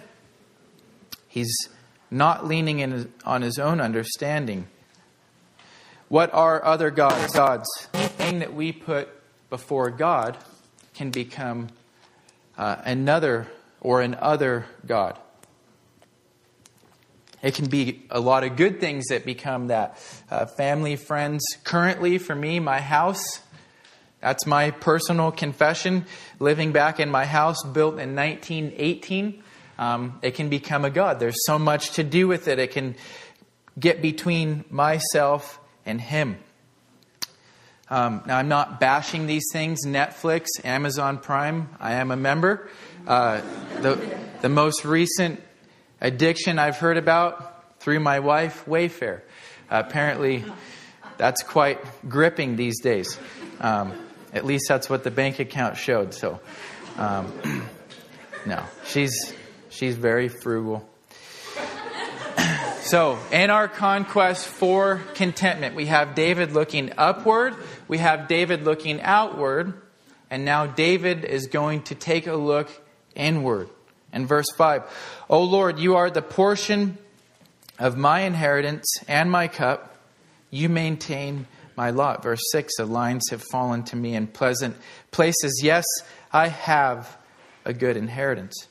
He's 1.27 1.69
not 2.11 2.45
leaning 2.45 2.79
in, 2.79 3.11
on 3.23 3.41
his 3.41 3.59
own 3.59 3.79
understanding. 3.79 4.67
What 6.09 6.33
are 6.33 6.63
other 6.65 6.89
gods? 6.89 7.33
Gods. 7.33 7.87
Anything 7.93 8.39
that 8.39 8.53
we 8.53 8.71
put 8.71 9.09
before 9.49 9.91
God 9.91 10.37
can 10.95 11.11
become 11.11 11.69
uh, 12.57 12.77
another 12.83 13.47
or 13.79 14.01
an 14.01 14.15
other 14.19 14.65
God. 14.85 15.17
It 17.41 17.55
can 17.55 17.69
be 17.69 18.05
a 18.09 18.19
lot 18.19 18.43
of 18.43 18.55
good 18.55 18.79
things 18.79 19.07
that 19.07 19.25
become 19.25 19.67
that. 19.67 19.97
Uh, 20.29 20.45
family, 20.45 20.95
friends. 20.95 21.41
Currently, 21.63 22.17
for 22.17 22.35
me, 22.35 22.59
my 22.59 22.81
house. 22.81 23.41
That's 24.21 24.45
my 24.45 24.71
personal 24.71 25.31
confession. 25.31 26.05
Living 26.39 26.73
back 26.73 26.99
in 26.99 27.09
my 27.09 27.25
house 27.25 27.63
built 27.63 27.99
in 27.99 28.15
1918, 28.15 29.41
um, 29.77 30.19
it 30.21 30.35
can 30.35 30.49
become 30.49 30.83
a 30.83 30.89
God. 30.89 31.19
There's 31.19 31.45
so 31.45 31.57
much 31.57 31.91
to 31.91 32.03
do 32.03 32.27
with 32.27 32.49
it. 32.49 32.59
It 32.59 32.71
can 32.71 32.95
get 33.79 34.01
between 34.01 34.65
myself 34.69 35.59
and 35.85 36.01
Him. 36.01 36.37
Um, 37.89 38.21
now, 38.27 38.37
I'm 38.37 38.49
not 38.49 38.79
bashing 38.79 39.25
these 39.25 39.45
things 39.51 39.85
Netflix, 39.85 40.47
Amazon 40.63 41.17
Prime. 41.17 41.69
I 41.79 41.93
am 41.93 42.11
a 42.11 42.17
member. 42.17 42.69
Uh, 43.07 43.41
the, 43.81 43.99
the 44.41 44.49
most 44.49 44.83
recent 44.83 45.41
addiction 46.01 46.59
I've 46.59 46.77
heard 46.77 46.97
about 46.97 47.79
through 47.79 47.99
my 47.99 48.19
wife, 48.19 48.65
Wayfair. 48.65 49.21
Uh, 49.69 49.83
apparently, 49.85 50.43
that's 51.17 51.43
quite 51.43 51.79
gripping 52.07 52.55
these 52.55 52.81
days. 52.81 53.17
Um, 53.59 53.93
at 54.33 54.45
least 54.45 54.65
that's 54.67 54.89
what 54.89 55.03
the 55.03 55.11
bank 55.11 55.39
account 55.39 55.77
showed. 55.77 56.13
So, 56.13 56.39
um, 56.97 57.31
no, 58.45 58.63
she's 58.85 59.33
she's 59.69 59.95
very 59.95 60.27
frugal. 60.27 60.87
So, 62.81 63.19
in 63.31 63.51
our 63.51 63.67
conquest 63.67 64.47
for 64.47 65.01
contentment, 65.13 65.75
we 65.75 65.85
have 65.87 66.15
David 66.15 66.53
looking 66.53 66.91
upward, 66.97 67.55
we 67.87 67.99
have 67.99 68.27
David 68.27 68.63
looking 68.63 68.99
outward, 69.01 69.79
and 70.31 70.43
now 70.43 70.65
David 70.65 71.23
is 71.23 71.47
going 71.47 71.83
to 71.83 71.93
take 71.93 72.25
a 72.25 72.33
look 72.33 72.71
inward. 73.13 73.69
In 74.13 74.25
verse 74.25 74.47
5, 74.55 74.83
O 75.29 75.43
Lord, 75.43 75.79
you 75.79 75.95
are 75.95 76.09
the 76.09 76.21
portion 76.21 76.97
of 77.77 77.97
my 77.97 78.21
inheritance 78.21 78.87
and 79.07 79.31
my 79.31 79.47
cup. 79.47 79.95
You 80.49 80.69
maintain 80.69 81.47
my 81.75 81.91
lot. 81.91 82.23
Verse 82.23 82.41
6, 82.51 82.75
the 82.77 82.85
lines 82.85 83.29
have 83.29 83.43
fallen 83.51 83.83
to 83.83 83.95
me 83.95 84.15
in 84.15 84.27
pleasant 84.27 84.75
places. 85.11 85.61
Yes, 85.63 85.85
I 86.31 86.47
have 86.47 87.17
a 87.65 87.73
good 87.73 87.95
inheritance. 87.95 88.67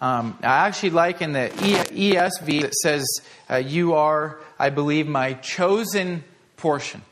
Um, 0.00 0.38
I 0.42 0.66
actually 0.66 0.90
like 0.90 1.20
in 1.20 1.32
the 1.32 1.50
ESV 1.50 2.62
that 2.62 2.74
says, 2.74 3.06
uh, 3.50 3.56
You 3.56 3.94
are, 3.94 4.40
I 4.58 4.70
believe, 4.70 5.06
my 5.06 5.34
chosen 5.34 6.24
portion. 6.56 7.02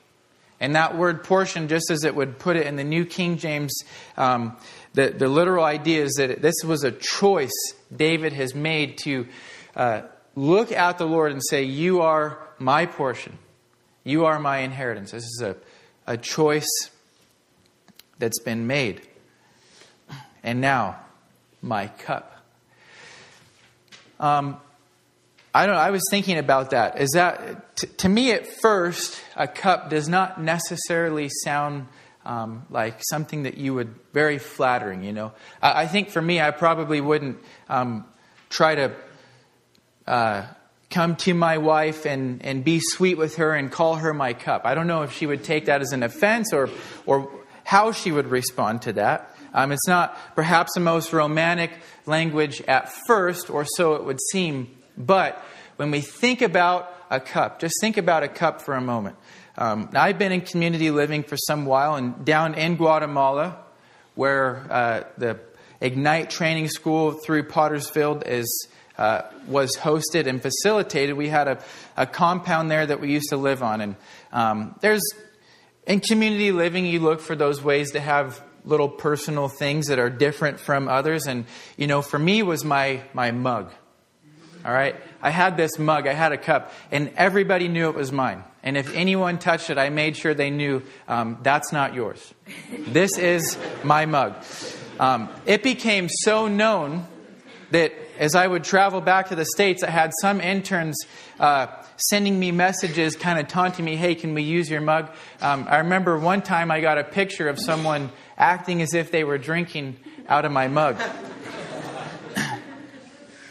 And 0.60 0.74
that 0.74 0.96
word 0.96 1.22
portion, 1.22 1.68
just 1.68 1.90
as 1.90 2.04
it 2.04 2.14
would 2.14 2.38
put 2.38 2.56
it 2.56 2.66
in 2.66 2.76
the 2.76 2.84
New 2.84 3.04
King 3.04 3.36
James, 3.36 3.72
um, 4.16 4.56
the, 4.94 5.10
the 5.10 5.28
literal 5.28 5.64
idea 5.64 6.04
is 6.04 6.14
that 6.14 6.42
this 6.42 6.54
was 6.64 6.84
a 6.84 6.92
choice 6.92 7.74
David 7.94 8.32
has 8.32 8.54
made 8.54 8.98
to 8.98 9.26
uh, 9.76 10.02
look 10.34 10.72
at 10.72 10.98
the 10.98 11.06
Lord 11.06 11.32
and 11.32 11.42
say, 11.44 11.62
You 11.64 12.00
are 12.00 12.38
my 12.58 12.86
portion. 12.86 13.38
You 14.04 14.24
are 14.24 14.38
my 14.38 14.58
inheritance. 14.58 15.10
This 15.10 15.24
is 15.24 15.42
a, 15.42 15.56
a 16.06 16.16
choice 16.16 16.90
that's 18.18 18.40
been 18.40 18.66
made. 18.66 19.02
And 20.42 20.60
now, 20.60 20.98
my 21.60 21.88
cup. 21.88 22.34
Um, 24.18 24.58
I 25.54 25.66
don't 25.66 25.76
I 25.76 25.90
was 25.90 26.02
thinking 26.10 26.38
about 26.38 26.70
that. 26.70 27.00
Is 27.00 27.10
that, 27.14 27.76
t- 27.76 27.86
to 27.98 28.08
me 28.08 28.32
at 28.32 28.46
first, 28.46 29.20
a 29.36 29.48
cup 29.48 29.90
does 29.90 30.08
not 30.08 30.40
necessarily 30.40 31.28
sound 31.44 31.86
um, 32.28 32.66
like 32.68 33.00
something 33.08 33.44
that 33.44 33.56
you 33.56 33.74
would 33.74 33.94
very 34.12 34.38
flattering. 34.38 35.02
You 35.02 35.12
know, 35.12 35.32
I, 35.62 35.82
I 35.82 35.86
think 35.86 36.10
for 36.10 36.20
me, 36.20 36.40
I 36.40 36.50
probably 36.50 37.00
wouldn't 37.00 37.38
um, 37.68 38.04
try 38.50 38.74
to 38.74 38.94
uh, 40.06 40.46
come 40.90 41.16
to 41.16 41.32
my 41.32 41.56
wife 41.58 42.04
and 42.04 42.44
and 42.44 42.62
be 42.62 42.80
sweet 42.80 43.16
with 43.16 43.36
her 43.36 43.54
and 43.54 43.72
call 43.72 43.96
her 43.96 44.12
my 44.12 44.34
cup. 44.34 44.62
I 44.66 44.74
don't 44.74 44.86
know 44.86 45.02
if 45.02 45.12
she 45.12 45.26
would 45.26 45.42
take 45.42 45.64
that 45.64 45.80
as 45.80 45.92
an 45.92 46.02
offense 46.02 46.52
or 46.52 46.68
or 47.06 47.30
how 47.64 47.92
she 47.92 48.12
would 48.12 48.26
respond 48.26 48.82
to 48.82 48.92
that. 48.92 49.34
Um, 49.54 49.72
it's 49.72 49.88
not 49.88 50.16
perhaps 50.36 50.74
the 50.74 50.80
most 50.80 51.14
romantic 51.14 51.70
language 52.04 52.60
at 52.68 52.92
first, 53.06 53.48
or 53.48 53.64
so 53.64 53.94
it 53.94 54.04
would 54.04 54.20
seem. 54.30 54.76
But 54.98 55.42
when 55.76 55.90
we 55.90 56.02
think 56.02 56.42
about 56.42 56.94
a 57.10 57.20
cup, 57.20 57.58
just 57.58 57.74
think 57.80 57.96
about 57.96 58.22
a 58.22 58.28
cup 58.28 58.60
for 58.60 58.74
a 58.74 58.80
moment. 58.82 59.16
Um, 59.60 59.90
I've 59.92 60.20
been 60.20 60.30
in 60.30 60.42
community 60.42 60.92
living 60.92 61.24
for 61.24 61.36
some 61.36 61.66
while, 61.66 61.96
and 61.96 62.24
down 62.24 62.54
in 62.54 62.76
Guatemala, 62.76 63.58
where 64.14 64.64
uh, 64.70 65.02
the 65.18 65.40
Ignite 65.80 66.30
Training 66.30 66.68
School 66.68 67.10
through 67.10 67.42
Pottersfield 67.48 68.22
is 68.24 68.68
uh, 68.96 69.22
was 69.48 69.76
hosted 69.76 70.26
and 70.28 70.40
facilitated. 70.40 71.16
We 71.16 71.28
had 71.28 71.48
a, 71.48 71.62
a, 71.96 72.06
compound 72.06 72.70
there 72.70 72.86
that 72.86 73.00
we 73.00 73.12
used 73.12 73.30
to 73.30 73.36
live 73.36 73.62
on, 73.64 73.80
and 73.80 73.96
um, 74.32 74.76
there's 74.80 75.02
in 75.88 76.00
community 76.00 76.52
living, 76.52 76.86
you 76.86 77.00
look 77.00 77.20
for 77.20 77.34
those 77.34 77.62
ways 77.62 77.92
to 77.92 78.00
have 78.00 78.40
little 78.64 78.88
personal 78.88 79.48
things 79.48 79.86
that 79.86 79.98
are 79.98 80.10
different 80.10 80.60
from 80.60 80.86
others. 80.86 81.26
And 81.26 81.46
you 81.76 81.88
know, 81.88 82.00
for 82.00 82.18
me, 82.18 82.44
was 82.44 82.64
my 82.64 83.02
my 83.12 83.32
mug. 83.32 83.72
All 84.68 84.74
right, 84.74 84.96
I 85.22 85.30
had 85.30 85.56
this 85.56 85.78
mug, 85.78 86.06
I 86.06 86.12
had 86.12 86.32
a 86.32 86.36
cup, 86.36 86.74
and 86.92 87.10
everybody 87.16 87.68
knew 87.68 87.88
it 87.88 87.94
was 87.94 88.12
mine. 88.12 88.44
And 88.62 88.76
if 88.76 88.94
anyone 88.94 89.38
touched 89.38 89.70
it, 89.70 89.78
I 89.78 89.88
made 89.88 90.14
sure 90.14 90.34
they 90.34 90.50
knew 90.50 90.82
um, 91.08 91.38
that's 91.42 91.72
not 91.72 91.94
yours. 91.94 92.34
This 92.68 93.16
is 93.16 93.56
my 93.82 94.04
mug. 94.04 94.34
Um, 95.00 95.30
it 95.46 95.62
became 95.62 96.10
so 96.10 96.48
known 96.48 97.06
that 97.70 97.94
as 98.18 98.34
I 98.34 98.46
would 98.46 98.62
travel 98.62 99.00
back 99.00 99.28
to 99.28 99.34
the 99.34 99.46
States, 99.46 99.82
I 99.82 99.88
had 99.88 100.12
some 100.20 100.38
interns 100.38 100.98
uh, 101.40 101.68
sending 101.96 102.38
me 102.38 102.52
messages, 102.52 103.16
kind 103.16 103.38
of 103.38 103.48
taunting 103.48 103.86
me, 103.86 103.96
hey, 103.96 104.14
can 104.14 104.34
we 104.34 104.42
use 104.42 104.68
your 104.68 104.82
mug? 104.82 105.08
Um, 105.40 105.66
I 105.66 105.78
remember 105.78 106.18
one 106.18 106.42
time 106.42 106.70
I 106.70 106.82
got 106.82 106.98
a 106.98 107.04
picture 107.04 107.48
of 107.48 107.58
someone 107.58 108.10
acting 108.36 108.82
as 108.82 108.92
if 108.92 109.10
they 109.12 109.24
were 109.24 109.38
drinking 109.38 109.96
out 110.28 110.44
of 110.44 110.52
my 110.52 110.68
mug. 110.68 111.00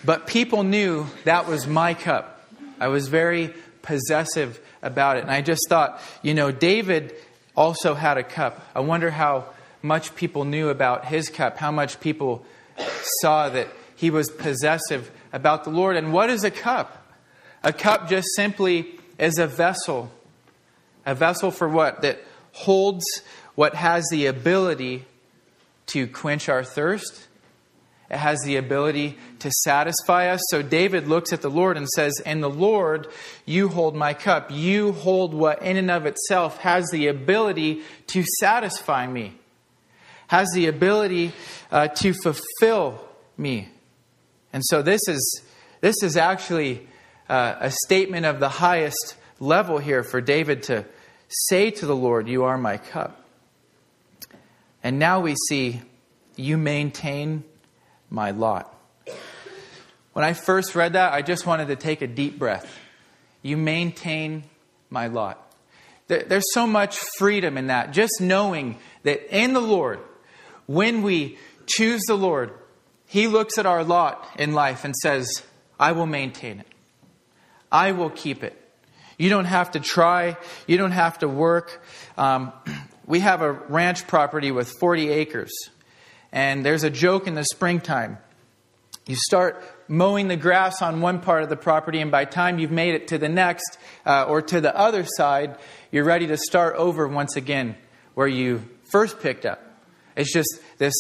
But 0.08 0.26
people 0.26 0.64
knew 0.64 1.06
that 1.26 1.50
was 1.50 1.68
my 1.68 1.94
cup. 1.94 2.42
I 2.80 2.88
was 2.88 3.10
very 3.10 3.54
possessive 3.82 4.58
about 4.82 5.18
it. 5.18 5.24
And 5.24 5.30
I 5.30 5.42
just 5.42 5.68
thought, 5.68 6.00
you 6.22 6.34
know, 6.34 6.50
David 6.50 7.14
also 7.58 7.94
had 7.94 8.18
a 8.18 8.24
cup. 8.24 8.66
I 8.74 8.80
wonder 8.80 9.12
how 9.12 9.48
much 9.82 10.16
people 10.16 10.46
knew 10.46 10.70
about 10.70 11.04
his 11.04 11.28
cup, 11.28 11.58
how 11.58 11.72
much 11.72 12.00
people 12.00 12.46
saw 13.20 13.50
that 13.50 13.68
he 13.98 14.10
was 14.10 14.30
possessive 14.30 15.12
about 15.34 15.66
the 15.66 15.72
Lord. 15.72 15.98
And 15.98 16.14
what 16.14 16.30
is 16.30 16.46
a 16.46 16.52
cup? 16.52 17.14
A 17.62 17.74
cup 17.74 18.08
just 18.08 18.30
simply 18.34 18.88
is 19.20 19.38
a 19.38 19.46
vessel. 19.46 20.10
A 21.06 21.16
vessel 21.16 21.52
for 21.52 21.68
what? 21.68 22.02
That 22.02 22.24
holds 22.54 23.04
what 23.56 23.76
has 23.76 24.06
the 24.10 24.28
ability 24.28 25.04
to 25.88 26.08
quench 26.08 26.48
our 26.48 26.64
thirst. 26.64 27.27
It 28.10 28.18
has 28.18 28.40
the 28.42 28.56
ability 28.56 29.18
to 29.40 29.52
satisfy 29.52 30.30
us. 30.30 30.42
So 30.50 30.62
David 30.62 31.08
looks 31.08 31.34
at 31.34 31.42
the 31.42 31.50
Lord 31.50 31.76
and 31.76 31.88
says, 31.90 32.14
And 32.26 32.42
the 32.42 32.50
Lord, 32.50 33.08
you 33.46 33.68
hold 33.68 33.96
my 33.96 34.14
cup. 34.14 34.50
You 34.50 34.94
hold 34.94 35.34
what 35.34 35.62
in 35.62 35.76
and 35.76 35.92
of 35.92 36.06
itself 36.06 36.58
has 36.60 36.86
the 36.92 37.08
ability 37.08 37.82
to 38.08 38.24
satisfy 38.40 39.08
me, 39.08 39.34
has 40.28 40.50
the 40.54 40.68
ability 40.68 41.34
uh, 41.70 41.90
to 41.90 42.14
fulfill 42.14 43.06
me. 43.36 43.70
And 44.54 44.64
so 44.66 44.82
this 44.82 45.02
is, 45.10 45.42
this 45.82 46.02
is 46.02 46.16
actually 46.16 46.88
uh, 47.28 47.56
a 47.60 47.72
statement 47.72 48.26
of 48.26 48.40
the 48.40 48.50
highest 48.50 49.18
level 49.42 49.80
here 49.80 50.04
for 50.04 50.22
David 50.22 50.64
to 50.64 50.86
say 51.28 51.72
to 51.72 51.86
the 51.86 51.96
Lord, 51.96 52.30
You 52.30 52.46
are 52.46 52.58
my 52.58 52.78
cup. 52.78 53.22
And 54.82 54.98
now 54.98 55.20
we 55.20 55.36
see 55.50 55.82
you 56.38 56.58
maintain 56.58 57.44
my 58.10 58.32
lot. 58.32 58.74
When 60.14 60.26
I 60.26 60.34
first 60.34 60.76
read 60.76 60.94
that, 60.94 61.14
I 61.14 61.22
just 61.22 61.46
wanted 61.46 61.68
to 61.68 61.76
take 61.76 62.02
a 62.02 62.08
deep 62.08 62.40
breath. 62.40 62.80
You 63.42 63.56
maintain 63.56 64.44
my 64.90 65.08
lot. 65.08 65.44
There's 66.08 66.54
so 66.54 66.66
much 66.66 66.98
freedom 67.18 67.58
in 67.58 67.68
that, 67.68 67.92
just 67.92 68.22
knowing 68.22 68.78
that 69.04 69.36
in 69.36 69.54
the 69.54 69.62
Lord, 69.62 70.00
when 70.66 71.02
we 71.02 71.38
choose 71.68 72.02
the 72.08 72.16
Lord, 72.16 72.52
He 73.06 73.28
looks 73.28 73.58
at 73.58 73.66
our 73.66 73.84
lot 73.84 74.28
in 74.40 74.54
life 74.54 74.86
and 74.86 74.96
says, 74.96 75.44
I 75.80 75.92
will 75.92 76.06
maintain 76.06 76.60
it. 76.60 76.68
I 77.72 77.92
will 77.92 78.10
keep 78.10 78.44
it. 78.44 78.60
You 79.18 79.30
don't 79.30 79.46
have 79.46 79.72
to 79.72 79.80
try. 79.80 80.38
You 80.68 80.78
don't 80.78 80.92
have 80.92 81.20
to 81.20 81.28
work. 81.28 81.84
Um, 82.18 82.54
we 83.06 83.20
have 83.20 83.42
a 83.42 83.52
ranch 83.52 84.08
property 84.08 84.52
with 84.52 84.72
40 84.80 85.10
acres. 85.10 85.52
And 86.38 86.64
there's 86.64 86.84
a 86.84 86.92
joke 86.92 87.26
in 87.26 87.34
the 87.34 87.44
springtime. 87.44 88.20
You 89.08 89.16
start 89.16 89.60
mowing 89.88 90.28
the 90.28 90.38
grass 90.38 90.84
on 90.84 91.02
one 91.02 91.20
part 91.20 91.42
of 91.42 91.50
the 91.50 91.58
property, 91.58 92.00
and 92.00 92.12
by 92.12 92.26
time 92.26 92.60
you've 92.60 92.70
made 92.70 92.94
it 92.94 93.08
to 93.08 93.18
the 93.18 93.28
next 93.28 93.80
uh, 94.06 94.26
or 94.26 94.44
to 94.44 94.62
the 94.62 94.78
other 94.78 95.04
side, 95.04 95.58
you're 95.92 96.04
ready 96.04 96.28
to 96.28 96.38
start 96.38 96.76
over 96.76 97.08
once 97.08 97.38
again 97.38 97.76
where 98.14 98.28
you 98.28 98.64
first 98.92 99.20
picked 99.20 99.48
up. 99.48 99.64
It's 100.16 100.32
just 100.32 100.62
this 100.78 100.94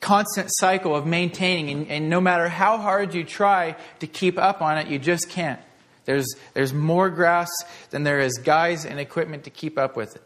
constant 0.00 0.48
cycle 0.50 0.96
of 0.96 1.04
maintaining, 1.06 1.68
and, 1.68 1.88
and 1.88 2.08
no 2.08 2.22
matter 2.22 2.48
how 2.48 2.78
hard 2.78 3.12
you 3.12 3.24
try 3.24 3.76
to 3.98 4.06
keep 4.06 4.38
up 4.38 4.62
on 4.62 4.78
it, 4.78 4.86
you 4.86 4.98
just 4.98 5.28
can't. 5.28 5.60
There's, 6.06 6.34
there's 6.54 6.72
more 6.72 7.10
grass 7.10 7.50
than 7.90 8.04
there 8.04 8.20
is 8.20 8.38
guys 8.38 8.86
and 8.86 8.98
equipment 8.98 9.44
to 9.44 9.50
keep 9.50 9.76
up 9.76 9.98
with 9.98 10.16
it. 10.16 10.22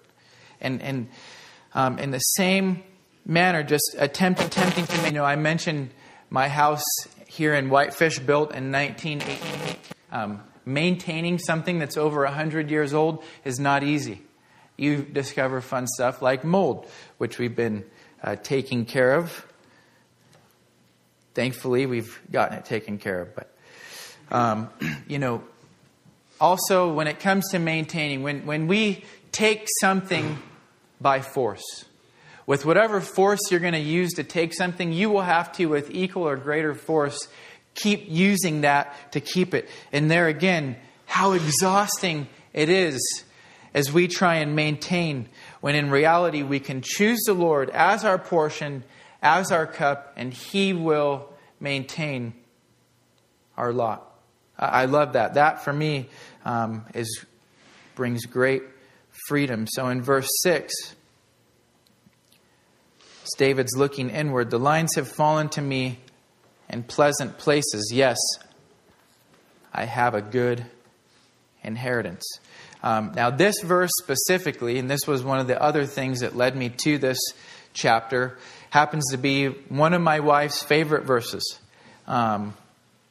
And, 0.60 0.80
and 0.82 1.08
um, 1.74 1.98
in 1.98 2.12
the 2.12 2.20
same 2.20 2.84
manner, 3.24 3.62
just 3.62 3.96
attempting, 3.98 4.46
attempting 4.46 4.86
to, 4.86 5.06
you 5.06 5.12
know, 5.12 5.24
I 5.24 5.36
mentioned 5.36 5.90
my 6.30 6.48
house 6.48 6.84
here 7.26 7.54
in 7.54 7.70
Whitefish 7.70 8.18
built 8.20 8.54
in 8.54 8.72
1988. 8.72 9.76
Um, 10.12 10.42
maintaining 10.64 11.38
something 11.38 11.78
that's 11.78 11.96
over 11.96 12.24
100 12.24 12.70
years 12.70 12.92
old 12.94 13.22
is 13.44 13.58
not 13.58 13.82
easy. 13.82 14.22
You 14.76 14.98
discover 15.02 15.60
fun 15.60 15.86
stuff 15.86 16.22
like 16.22 16.44
mold, 16.44 16.88
which 17.18 17.38
we've 17.38 17.54
been 17.54 17.84
uh, 18.22 18.36
taking 18.36 18.84
care 18.84 19.14
of. 19.14 19.46
Thankfully, 21.34 21.86
we've 21.86 22.20
gotten 22.30 22.58
it 22.58 22.64
taken 22.64 22.98
care 22.98 23.20
of. 23.20 23.34
But, 23.34 23.54
um, 24.30 24.70
you 25.08 25.18
know, 25.18 25.42
also 26.40 26.92
when 26.92 27.06
it 27.06 27.20
comes 27.20 27.50
to 27.50 27.58
maintaining, 27.58 28.22
when, 28.22 28.46
when 28.46 28.66
we 28.66 29.04
take 29.32 29.66
something 29.80 30.38
by 31.00 31.20
force, 31.20 31.84
with 32.50 32.64
whatever 32.64 33.00
force 33.00 33.38
you're 33.48 33.60
going 33.60 33.74
to 33.74 33.78
use 33.78 34.14
to 34.14 34.24
take 34.24 34.52
something, 34.52 34.92
you 34.92 35.08
will 35.08 35.22
have 35.22 35.52
to, 35.52 35.66
with 35.66 35.88
equal 35.92 36.26
or 36.26 36.34
greater 36.34 36.74
force, 36.74 37.28
keep 37.76 38.06
using 38.08 38.62
that 38.62 39.12
to 39.12 39.20
keep 39.20 39.54
it. 39.54 39.68
And 39.92 40.10
there 40.10 40.26
again, 40.26 40.74
how 41.06 41.30
exhausting 41.30 42.26
it 42.52 42.68
is 42.68 43.22
as 43.72 43.92
we 43.92 44.08
try 44.08 44.38
and 44.38 44.56
maintain, 44.56 45.28
when 45.60 45.76
in 45.76 45.92
reality 45.92 46.42
we 46.42 46.58
can 46.58 46.82
choose 46.82 47.20
the 47.24 47.34
Lord 47.34 47.70
as 47.70 48.04
our 48.04 48.18
portion, 48.18 48.82
as 49.22 49.52
our 49.52 49.68
cup, 49.68 50.12
and 50.16 50.34
He 50.34 50.72
will 50.72 51.32
maintain 51.60 52.34
our 53.56 53.72
lot. 53.72 54.12
I 54.58 54.86
love 54.86 55.12
that. 55.12 55.34
That 55.34 55.62
for 55.62 55.72
me 55.72 56.08
um, 56.44 56.84
is 56.94 57.24
brings 57.94 58.26
great 58.26 58.64
freedom. 59.28 59.68
So 59.68 59.86
in 59.86 60.02
verse 60.02 60.28
David's 63.36 63.76
looking 63.76 64.10
inward. 64.10 64.50
The 64.50 64.58
lines 64.58 64.94
have 64.96 65.08
fallen 65.08 65.48
to 65.50 65.62
me 65.62 65.98
in 66.68 66.82
pleasant 66.82 67.38
places. 67.38 67.90
Yes, 67.92 68.18
I 69.72 69.84
have 69.84 70.14
a 70.14 70.22
good 70.22 70.64
inheritance. 71.62 72.24
Um, 72.82 73.12
now, 73.14 73.30
this 73.30 73.60
verse 73.60 73.90
specifically, 74.00 74.78
and 74.78 74.90
this 74.90 75.06
was 75.06 75.22
one 75.22 75.38
of 75.38 75.46
the 75.46 75.60
other 75.60 75.84
things 75.84 76.20
that 76.20 76.36
led 76.36 76.56
me 76.56 76.70
to 76.70 76.98
this 76.98 77.18
chapter, 77.72 78.38
happens 78.70 79.10
to 79.10 79.18
be 79.18 79.46
one 79.48 79.92
of 79.92 80.00
my 80.00 80.20
wife's 80.20 80.62
favorite 80.62 81.04
verses. 81.04 81.58
Um, 82.06 82.54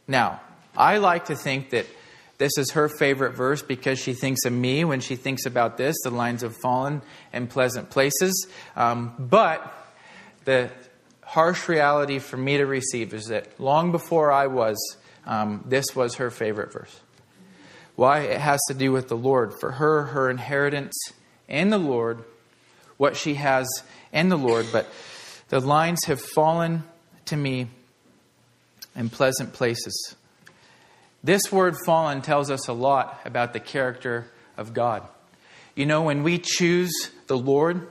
now, 0.07 0.41
I 0.75 0.97
like 0.97 1.25
to 1.25 1.35
think 1.35 1.71
that 1.71 1.85
this 2.39 2.57
is 2.57 2.71
her 2.71 2.87
favorite 2.87 3.33
verse 3.33 3.61
because 3.61 3.99
she 3.99 4.13
thinks 4.13 4.45
of 4.45 4.53
me 4.53 4.85
when 4.85 5.01
she 5.01 5.17
thinks 5.17 5.45
about 5.45 5.77
this. 5.77 5.95
The 6.03 6.09
lines 6.09 6.41
have 6.41 6.55
fallen 6.55 7.01
in 7.33 7.47
pleasant 7.47 7.89
places. 7.89 8.47
Um, 8.77 9.13
but 9.19 9.78
the 10.49 10.71
harsh 11.21 11.69
reality 11.69 12.17
for 12.17 12.35
me 12.35 12.57
to 12.57 12.65
receive 12.65 13.13
is 13.13 13.27
that 13.27 13.59
long 13.59 13.91
before 13.91 14.31
I 14.31 14.47
was, 14.47 14.97
um, 15.27 15.63
this 15.67 15.95
was 15.95 16.15
her 16.15 16.31
favorite 16.31 16.73
verse. 16.73 16.99
Why? 17.95 18.21
It 18.21 18.39
has 18.39 18.59
to 18.67 18.73
do 18.73 18.91
with 18.91 19.09
the 19.09 19.15
Lord. 19.15 19.53
For 19.59 19.73
her, 19.73 20.05
her 20.05 20.27
inheritance 20.27 20.95
in 21.47 21.69
the 21.69 21.77
Lord, 21.77 22.23
what 22.97 23.15
she 23.15 23.35
has 23.35 23.67
in 24.11 24.29
the 24.29 24.39
Lord. 24.39 24.65
But 24.71 24.87
the 25.49 25.59
lines 25.59 26.05
have 26.05 26.19
fallen 26.19 26.83
to 27.25 27.37
me 27.37 27.67
in 28.95 29.09
pleasant 29.09 29.53
places. 29.53 30.15
This 31.23 31.51
word 31.51 31.75
fallen 31.85 32.23
tells 32.23 32.49
us 32.49 32.67
a 32.67 32.73
lot 32.73 33.21
about 33.23 33.53
the 33.53 33.59
character 33.59 34.31
of 34.57 34.73
God. 34.73 35.03
You 35.75 35.85
know, 35.85 36.01
when 36.01 36.23
we 36.23 36.39
choose 36.39 37.11
the 37.27 37.37
Lord, 37.37 37.87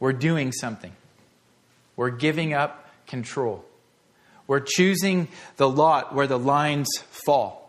we're 0.00 0.14
doing 0.14 0.50
something. 0.50 0.92
We're 1.96 2.10
giving 2.10 2.52
up 2.52 2.88
control. 3.06 3.64
We're 4.46 4.60
choosing 4.60 5.28
the 5.56 5.68
lot 5.68 6.14
where 6.14 6.26
the 6.26 6.38
lines 6.38 6.88
fall. 7.10 7.64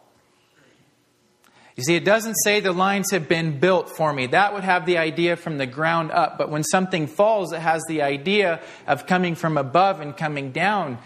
You 1.75 1.83
see, 1.83 1.95
it 1.95 2.05
doesn't 2.05 2.35
say 2.35 2.61
the 2.61 2.71
lines 2.71 3.11
have 3.11 3.27
been 3.27 3.59
built 3.59 3.89
for 3.89 4.13
me. 4.13 4.27
That 4.27 4.53
would 4.53 4.63
have 4.63 4.85
the 4.85 4.97
idea 4.97 5.35
from 5.35 5.57
the 5.57 5.65
ground 5.65 6.11
up. 6.11 6.37
But 6.37 6.49
when 6.49 6.63
something 6.63 7.07
falls, 7.07 7.51
it 7.51 7.59
has 7.59 7.83
the 7.89 8.01
idea 8.01 8.61
of 8.87 9.07
coming 9.07 9.35
from 9.35 9.57
above 9.57 9.99
and 9.99 10.15
coming 10.15 10.51
down 10.51 10.99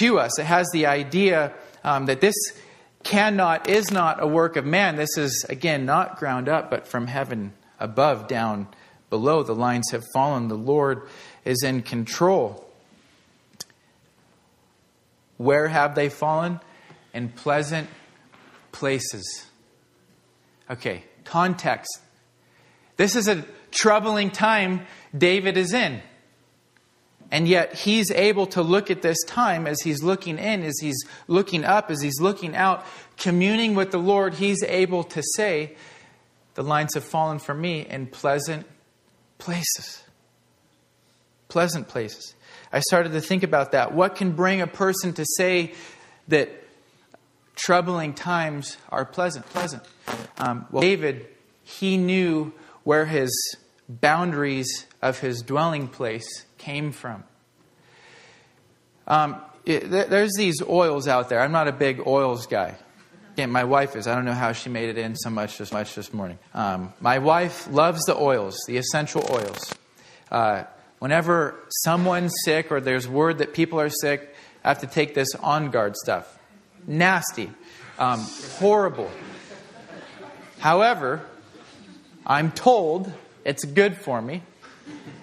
to 0.00 0.18
us. 0.18 0.38
It 0.40 0.46
has 0.46 0.68
the 0.72 0.86
idea 0.86 1.52
um, 1.84 2.06
that 2.06 2.20
this 2.20 2.34
cannot, 3.04 3.68
is 3.68 3.92
not 3.92 4.20
a 4.20 4.26
work 4.26 4.56
of 4.56 4.66
man. 4.66 4.96
This 4.96 5.16
is, 5.16 5.46
again, 5.48 5.86
not 5.86 6.18
ground 6.18 6.48
up, 6.48 6.68
but 6.68 6.88
from 6.88 7.06
heaven 7.06 7.52
above, 7.78 8.26
down 8.26 8.66
below. 9.08 9.44
The 9.44 9.54
lines 9.54 9.90
have 9.92 10.04
fallen. 10.12 10.48
The 10.48 10.56
Lord 10.56 11.08
is 11.44 11.62
in 11.62 11.82
control. 11.82 12.64
Where 15.36 15.68
have 15.68 15.94
they 15.94 16.08
fallen? 16.08 16.60
In 17.14 17.30
pleasant 17.30 17.88
places. 18.72 19.46
Okay, 20.70 21.04
context. 21.24 21.90
This 22.96 23.16
is 23.16 23.26
a 23.26 23.44
troubling 23.70 24.30
time 24.30 24.86
David 25.16 25.56
is 25.56 25.72
in. 25.72 26.02
And 27.30 27.46
yet 27.46 27.74
he's 27.74 28.10
able 28.10 28.46
to 28.48 28.62
look 28.62 28.90
at 28.90 29.02
this 29.02 29.22
time 29.24 29.66
as 29.66 29.80
he's 29.80 30.02
looking 30.02 30.38
in, 30.38 30.62
as 30.62 30.78
he's 30.80 31.04
looking 31.28 31.64
up, 31.64 31.90
as 31.90 32.02
he's 32.02 32.20
looking 32.20 32.56
out, 32.56 32.84
communing 33.16 33.74
with 33.74 33.92
the 33.92 33.98
Lord. 33.98 34.34
He's 34.34 34.62
able 34.64 35.04
to 35.04 35.22
say, 35.36 35.76
The 36.54 36.62
lines 36.62 36.94
have 36.94 37.04
fallen 37.04 37.38
for 37.38 37.54
me 37.54 37.86
in 37.86 38.08
pleasant 38.08 38.66
places. 39.38 40.02
Pleasant 41.50 41.88
places. 41.88 42.34
I 42.72 42.80
started 42.80 43.12
to 43.12 43.20
think 43.20 43.42
about 43.42 43.72
that. 43.72 43.92
What 43.92 44.16
can 44.16 44.32
bring 44.32 44.60
a 44.60 44.66
person 44.66 45.12
to 45.14 45.24
say 45.36 45.74
that 46.28 46.50
troubling 47.56 48.14
times 48.14 48.76
are 48.88 49.04
pleasant? 49.04 49.44
Pleasant. 49.46 49.82
Um, 50.38 50.66
well, 50.70 50.80
David, 50.80 51.26
he 51.62 51.96
knew 51.96 52.52
where 52.84 53.04
his 53.04 53.30
boundaries 53.88 54.86
of 55.02 55.18
his 55.18 55.42
dwelling 55.42 55.88
place 55.88 56.46
came 56.58 56.92
from. 56.92 57.24
Um, 59.06 59.40
it, 59.66 59.90
there's 59.90 60.32
these 60.36 60.62
oils 60.62 61.08
out 61.08 61.28
there. 61.28 61.40
I'm 61.40 61.52
not 61.52 61.68
a 61.68 61.72
big 61.72 62.06
oils 62.06 62.46
guy. 62.46 62.76
Again, 63.32 63.50
my 63.50 63.64
wife 63.64 63.96
is. 63.96 64.06
I 64.06 64.14
don't 64.14 64.24
know 64.24 64.32
how 64.32 64.52
she 64.52 64.70
made 64.70 64.88
it 64.88 64.98
in 64.98 65.16
so 65.16 65.30
much 65.30 65.58
this 65.58 65.72
much 65.72 65.94
this 65.94 66.12
morning. 66.12 66.38
Um, 66.54 66.92
my 67.00 67.18
wife 67.18 67.68
loves 67.70 68.04
the 68.04 68.16
oils, 68.16 68.56
the 68.66 68.76
essential 68.76 69.26
oils. 69.30 69.74
Uh, 70.30 70.64
whenever 71.00 71.56
someone's 71.82 72.32
sick 72.44 72.70
or 72.70 72.80
there's 72.80 73.08
word 73.08 73.38
that 73.38 73.52
people 73.52 73.80
are 73.80 73.90
sick, 73.90 74.32
I 74.64 74.68
have 74.68 74.80
to 74.80 74.86
take 74.86 75.14
this 75.14 75.34
on 75.34 75.72
guard 75.72 75.96
stuff. 75.96 76.38
Nasty, 76.86 77.50
um, 77.98 78.20
horrible. 78.58 79.10
However, 80.60 81.22
I'm 82.24 82.52
told 82.52 83.12
it's 83.44 83.64
good 83.64 83.96
for 83.96 84.22
me. 84.22 84.42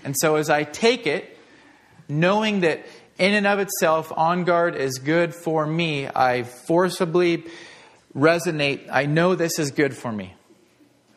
And 0.04 0.16
so 0.18 0.36
as 0.36 0.50
I 0.50 0.63
take 0.63 1.08
it, 1.08 1.38
knowing 2.10 2.62
that 2.62 2.86
in 3.18 3.34
and 3.34 3.48
of 3.48 3.60
itself, 3.60 4.12
On 4.16 4.44
Guard 4.44 4.76
is 4.76 5.00
good 5.00 5.34
for 5.34 5.66
me, 5.66 6.08
I 6.08 6.44
forcibly 6.44 7.46
resonate. 8.16 8.88
I 8.92 9.06
know 9.06 9.36
this 9.36 9.60
is 9.60 9.72
good 9.72 9.96
for 9.96 10.12
me. 10.12 10.34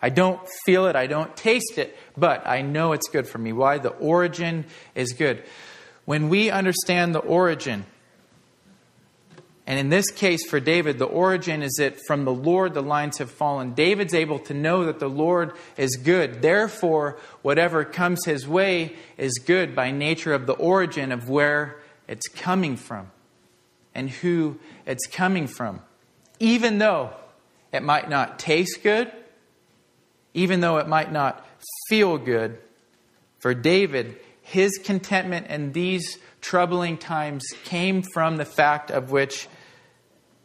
I 0.03 0.09
don't 0.09 0.41
feel 0.65 0.87
it, 0.87 0.97
I 0.97 1.07
don't 1.07 1.37
taste 1.37 1.77
it, 1.77 1.97
but 2.17 2.47
I 2.47 2.63
know 2.63 2.93
it's 2.93 3.09
good 3.09 3.27
for 3.29 3.39
me. 3.39 3.53
Why? 3.53 3.79
The 3.79 3.91
origin 3.91 4.65
is 4.95 5.13
good. 5.13 5.43
When 6.07 6.29
we 6.29 6.51
understand 6.51 7.15
the 7.15 7.21
origin, 7.21 7.85
and 9.67 9.79
in 9.79 9.89
this 9.89 10.11
case 10.11 10.45
for 10.49 10.59
David, 10.59 10.99
the 10.99 11.05
origin 11.05 11.63
is 11.63 11.75
that 11.79 12.01
from 12.07 12.25
the 12.25 12.33
Lord 12.33 12.75
the 12.75 12.83
lines 12.83 13.19
have 13.19 13.31
fallen. 13.31 13.75
David's 13.75 14.15
able 14.15 14.41
to 14.41 14.55
know 14.55 14.87
that 14.87 14.99
the 14.99 15.09
Lord 15.09 15.53
is 15.77 15.97
good. 15.97 16.43
Therefore, 16.43 17.19
whatever 17.43 17.85
comes 17.85 18.25
his 18.25 18.49
way 18.49 18.97
is 19.17 19.35
good 19.35 19.77
by 19.77 19.93
nature 19.93 20.33
of 20.33 20.47
the 20.47 20.55
origin 20.55 21.13
of 21.13 21.29
where 21.29 21.81
it's 22.09 22.27
coming 22.27 22.77
from 22.77 23.13
and 23.95 24.11
who 24.11 24.59
it's 24.87 25.07
coming 25.07 25.47
from. 25.47 25.81
Even 26.41 26.79
though 26.79 27.11
it 27.71 27.85
might 27.85 28.11
not 28.11 28.41
taste 28.41 28.81
good, 28.83 29.13
even 30.35 30.61
though 30.61 30.79
it 30.79 30.89
might 30.89 31.13
not 31.13 31.47
feel 31.89 32.19
good, 32.19 32.59
for 33.39 33.55
David, 33.55 34.19
his 34.43 34.79
contentment 34.83 35.49
in 35.49 35.73
these 35.73 36.19
troubling 36.41 36.99
times 36.99 37.45
came 37.65 38.03
from 38.03 38.37
the 38.37 38.45
fact 38.45 38.91
of 38.91 39.11
which 39.11 39.49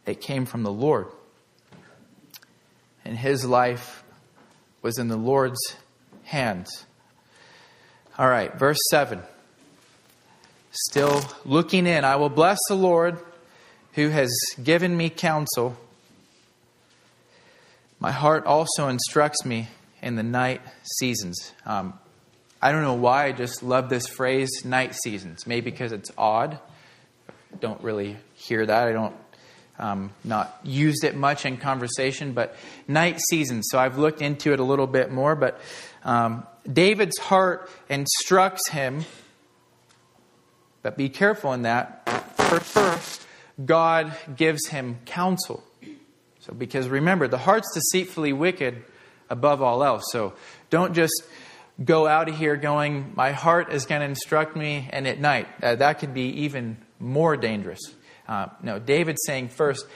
it 0.06 0.22
came 0.22 0.46
from 0.46 0.64
the 0.64 0.72
Lord. 0.72 1.08
And 3.04 3.18
his 3.18 3.46
life 3.46 4.04
was 4.82 4.98
in 4.98 5.08
the 5.08 5.18
Lord's 5.18 5.76
hands. 6.24 6.86
All 8.18 8.28
right, 8.28 8.54
verse 8.58 8.80
7. 8.90 9.22
Still 10.72 11.22
looking 11.46 11.88
in, 11.88 12.04
I 12.04 12.16
will 12.18 12.30
bless 12.30 12.58
the 12.68 12.76
Lord 12.76 13.20
who 13.94 14.10
has 14.10 14.32
given 14.62 14.96
me 14.96 15.10
counsel. 15.10 15.78
My 18.06 18.12
heart 18.12 18.46
also 18.46 18.88
instructs 18.88 19.44
me 19.46 19.68
in 20.00 20.16
the 20.16 20.22
night 20.22 20.62
seasons. 21.00 21.54
Um, 21.66 21.98
I 22.62 22.72
don't 22.72 22.84
know 22.84 22.94
why 22.94 23.26
I 23.26 23.32
just 23.32 23.64
love 23.64 23.90
this 23.90 24.06
phrase, 24.06 24.64
night 24.64 24.94
seasons. 24.94 25.48
Maybe 25.48 25.72
because 25.72 25.92
it's 25.92 26.12
odd. 26.16 26.60
Don't 27.60 27.82
really 27.82 28.18
hear 28.36 28.64
that. 28.64 28.88
I 28.88 28.92
don't 28.92 29.16
um, 29.80 30.12
not 30.24 30.56
used 30.64 31.04
it 31.04 31.16
much 31.16 31.48
in 31.48 31.58
conversation, 31.58 32.34
but 32.34 32.56
night 32.88 33.20
seasons. 33.32 33.70
So 33.72 33.80
I've 33.80 33.98
looked 33.98 34.22
into 34.22 34.54
it 34.54 34.60
a 34.60 34.64
little 34.64 34.86
bit 34.86 35.12
more. 35.12 35.36
But 35.36 35.60
um, 36.04 36.46
David's 36.72 37.18
heart 37.18 37.72
instructs 37.90 38.70
him, 38.70 39.04
but 40.84 40.96
be 40.96 41.10
careful 41.10 41.54
in 41.54 41.64
that. 41.64 42.08
For 42.38 42.60
First, 42.60 43.26
God 43.66 44.16
gives 44.36 44.68
him 44.68 45.00
counsel. 45.06 45.64
So, 46.46 46.54
because 46.54 46.88
remember, 46.88 47.28
the 47.28 47.40
heart's 47.40 47.74
deceitfully 47.74 48.32
wicked 48.32 48.84
above 49.32 49.64
all 49.64 49.84
else. 49.84 50.04
So, 50.12 50.34
don't 50.70 50.94
just 50.94 51.24
go 51.84 52.06
out 52.08 52.30
of 52.30 52.38
here 52.38 52.56
going, 52.56 53.14
My 53.16 53.32
heart 53.32 53.74
is 53.74 53.88
going 53.88 54.02
to 54.02 54.08
instruct 54.08 54.56
me, 54.56 54.88
and 54.92 55.08
at 55.08 55.20
night. 55.20 55.48
Uh, 55.64 55.76
that 55.76 56.00
could 56.00 56.14
be 56.14 56.44
even 56.44 56.78
more 57.00 57.36
dangerous. 57.36 57.80
Uh, 58.28 58.48
no, 58.62 58.78
David's 58.78 59.24
saying 59.26 59.50
first, 59.50 59.88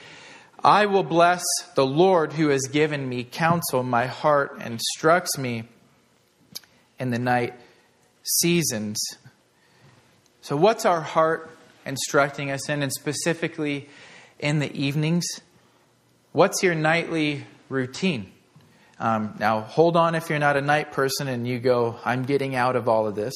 I 0.62 0.86
will 0.86 1.04
bless 1.04 1.44
the 1.76 1.86
Lord 1.86 2.32
who 2.32 2.48
has 2.48 2.62
given 2.62 3.08
me 3.08 3.22
counsel. 3.22 3.84
My 3.84 4.06
heart 4.06 4.60
instructs 4.60 5.38
me 5.38 5.64
in 6.98 7.10
the 7.10 7.18
night 7.20 7.54
seasons. 8.24 9.00
So, 10.40 10.56
what's 10.56 10.84
our 10.84 11.00
heart 11.00 11.48
instructing 11.86 12.50
us 12.50 12.68
in, 12.68 12.82
and 12.82 12.92
specifically 12.92 13.88
in 14.40 14.58
the 14.58 14.72
evenings? 14.76 15.24
What's 16.32 16.62
your 16.62 16.76
nightly 16.76 17.44
routine? 17.68 18.30
Um, 19.00 19.34
now, 19.40 19.62
hold 19.62 19.96
on 19.96 20.14
if 20.14 20.30
you're 20.30 20.38
not 20.38 20.56
a 20.56 20.60
night 20.60 20.92
person 20.92 21.26
and 21.26 21.46
you 21.46 21.58
go, 21.58 21.98
I'm 22.04 22.22
getting 22.22 22.54
out 22.54 22.76
of 22.76 22.88
all 22.88 23.08
of 23.08 23.16
this. 23.16 23.34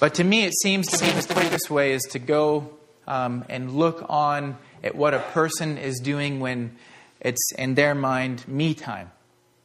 But 0.00 0.16
to 0.16 0.24
me, 0.24 0.44
it 0.44 0.52
seems 0.60 0.86
to 0.88 1.02
me 1.02 1.10
the 1.12 1.32
quickest 1.32 1.70
way 1.70 1.92
is 1.92 2.02
to 2.10 2.18
go 2.18 2.74
um, 3.06 3.46
and 3.48 3.72
look 3.72 4.04
on 4.10 4.58
at 4.84 4.94
what 4.96 5.14
a 5.14 5.20
person 5.20 5.78
is 5.78 5.98
doing 6.00 6.40
when 6.40 6.76
it's 7.20 7.52
in 7.56 7.74
their 7.74 7.94
mind 7.94 8.46
me 8.46 8.74
time. 8.74 9.10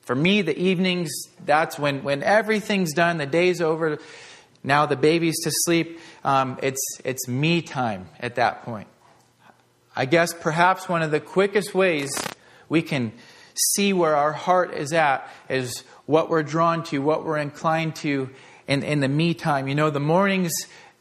For 0.04 0.16
me, 0.16 0.44
the 0.44 0.58
evenings, 0.58 1.12
that's 1.46 1.78
when, 1.78 2.04
when 2.04 2.24
everything's 2.24 2.94
done, 2.94 3.18
the 3.18 3.26
day's 3.26 3.60
over, 3.60 4.00
now 4.64 4.86
the 4.86 4.96
baby's 4.96 5.42
to 5.44 5.52
sleep, 5.52 6.00
um, 6.24 6.58
it's, 6.64 6.82
it's 7.04 7.28
me 7.28 7.62
time 7.62 8.08
at 8.22 8.36
that 8.36 8.64
point. 8.64 8.88
I 9.96 10.06
guess 10.06 10.34
perhaps 10.34 10.90
one 10.90 11.02
of 11.02 11.12
the 11.12 11.20
quickest 11.20 11.74
ways 11.74 12.12
we 12.70 12.82
can 12.82 13.12
see 13.76 13.94
where 13.94 14.16
our 14.16 14.34
heart 14.34 14.74
is 14.74 14.94
at 14.94 15.30
is 15.50 15.84
what 16.06 16.30
we're 16.30 16.44
drawn 16.44 16.84
to, 16.86 17.00
what 17.00 17.26
we're 17.26 17.38
inclined 17.38 17.96
to 17.98 18.30
in, 18.68 18.84
in 18.84 19.00
the 19.00 19.08
me 19.08 19.34
time. 19.34 19.68
You 19.68 19.76
know, 19.76 19.90
the 19.90 20.00
mornings 20.00 20.52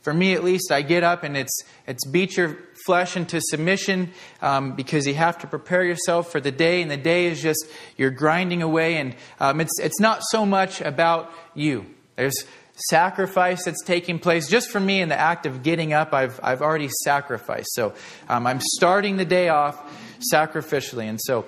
for 0.02 0.12
me 0.12 0.34
at 0.34 0.42
least, 0.42 0.72
I 0.72 0.82
get 0.82 1.04
up 1.04 1.22
and 1.22 1.36
it's, 1.36 1.62
it's 1.86 2.04
beat 2.06 2.36
your 2.36 2.58
flesh 2.84 3.16
into 3.16 3.40
submission 3.40 4.10
um, 4.40 4.72
because 4.72 5.06
you 5.06 5.14
have 5.14 5.38
to 5.38 5.46
prepare 5.46 5.84
yourself 5.84 6.30
for 6.30 6.40
the 6.40 6.50
day, 6.50 6.82
and 6.82 6.90
the 6.90 6.96
day 6.96 7.26
is 7.26 7.40
just 7.40 7.64
you're 7.96 8.10
grinding 8.10 8.62
away, 8.62 8.96
and 8.96 9.14
um, 9.38 9.60
it's, 9.60 9.78
it's 9.80 10.00
not 10.00 10.22
so 10.30 10.44
much 10.44 10.80
about 10.80 11.32
you. 11.54 11.86
There's 12.16 12.44
sacrifice 12.74 13.64
that's 13.64 13.82
taking 13.84 14.18
place. 14.18 14.48
Just 14.48 14.70
for 14.70 14.80
me, 14.80 15.00
in 15.00 15.08
the 15.08 15.18
act 15.18 15.46
of 15.46 15.62
getting 15.62 15.92
up, 15.92 16.12
I've, 16.12 16.40
I've 16.42 16.62
already 16.62 16.88
sacrificed. 17.04 17.72
So 17.74 17.94
um, 18.28 18.46
I'm 18.46 18.60
starting 18.60 19.16
the 19.16 19.24
day 19.24 19.48
off 19.48 19.80
sacrificially. 20.32 21.04
And 21.04 21.20
so, 21.20 21.44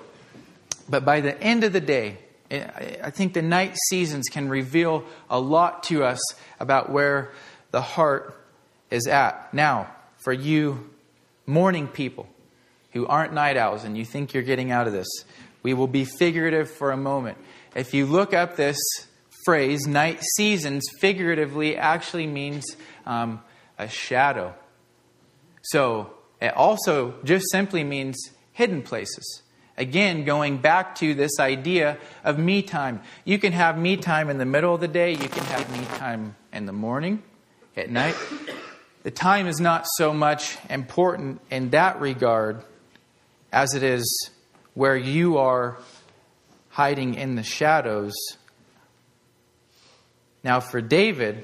but 0.89 1.03
by 1.03 1.21
the 1.21 1.39
end 1.41 1.63
of 1.63 1.73
the 1.73 1.81
day, 1.81 2.17
I 2.51 3.09
think 3.09 3.33
the 3.33 3.41
night 3.41 3.75
seasons 3.89 4.27
can 4.29 4.49
reveal 4.49 5.03
a 5.29 5.39
lot 5.39 5.83
to 5.83 6.03
us 6.03 6.21
about 6.59 6.91
where 6.91 7.31
the 7.71 7.81
heart 7.81 8.39
is 8.91 9.07
at. 9.07 9.53
Now, 9.53 9.89
for 10.17 10.31
you 10.31 10.89
morning 11.47 11.87
people 11.87 12.27
who 12.91 13.07
aren't 13.07 13.33
night 13.33 13.57
owls 13.57 13.83
and 13.83 13.97
you 13.97 14.05
think 14.05 14.33
you're 14.33 14.43
getting 14.43 14.71
out 14.71 14.85
of 14.87 14.93
this, 14.93 15.07
we 15.63 15.73
will 15.73 15.87
be 15.87 16.05
figurative 16.05 16.69
for 16.69 16.91
a 16.91 16.97
moment. 16.97 17.37
If 17.75 17.93
you 17.93 18.05
look 18.05 18.33
up 18.33 18.55
this 18.55 18.77
phrase, 19.45 19.87
night 19.87 20.21
seasons, 20.35 20.83
figuratively 20.99 21.77
actually 21.77 22.27
means 22.27 22.65
um, 23.05 23.41
a 23.77 23.87
shadow. 23.87 24.53
So 25.61 26.11
it 26.41 26.55
also 26.55 27.15
just 27.23 27.45
simply 27.51 27.83
means 27.83 28.17
hidden 28.51 28.81
places. 28.81 29.41
Again, 29.77 30.23
going 30.23 30.57
back 30.57 30.95
to 30.95 31.13
this 31.13 31.39
idea 31.39 31.97
of 32.23 32.39
me 32.39 32.61
time. 32.61 33.01
You 33.25 33.37
can 33.39 33.53
have 33.53 33.77
me 33.77 33.97
time 33.97 34.29
in 34.29 34.37
the 34.37 34.45
middle 34.45 34.73
of 34.73 34.81
the 34.81 34.87
day, 34.87 35.11
you 35.11 35.29
can 35.29 35.43
have 35.45 35.69
me 35.77 35.85
time 35.97 36.35
in 36.53 36.65
the 36.65 36.73
morning, 36.73 37.21
at 37.75 37.89
night 37.89 38.15
the 39.05 39.11
time 39.11 39.45
is 39.45 39.59
not 39.59 39.85
so 39.97 40.11
much 40.11 40.57
important 40.67 41.39
in 41.51 41.69
that 41.69 42.01
regard 42.01 42.63
as 43.51 43.75
it 43.75 43.83
is 43.83 44.31
where 44.73 44.97
you 44.97 45.37
are 45.37 45.77
hiding 46.69 47.13
in 47.13 47.35
the 47.35 47.43
shadows. 47.43 48.15
Now, 50.45 50.59
for 50.59 50.79
David, 50.79 51.43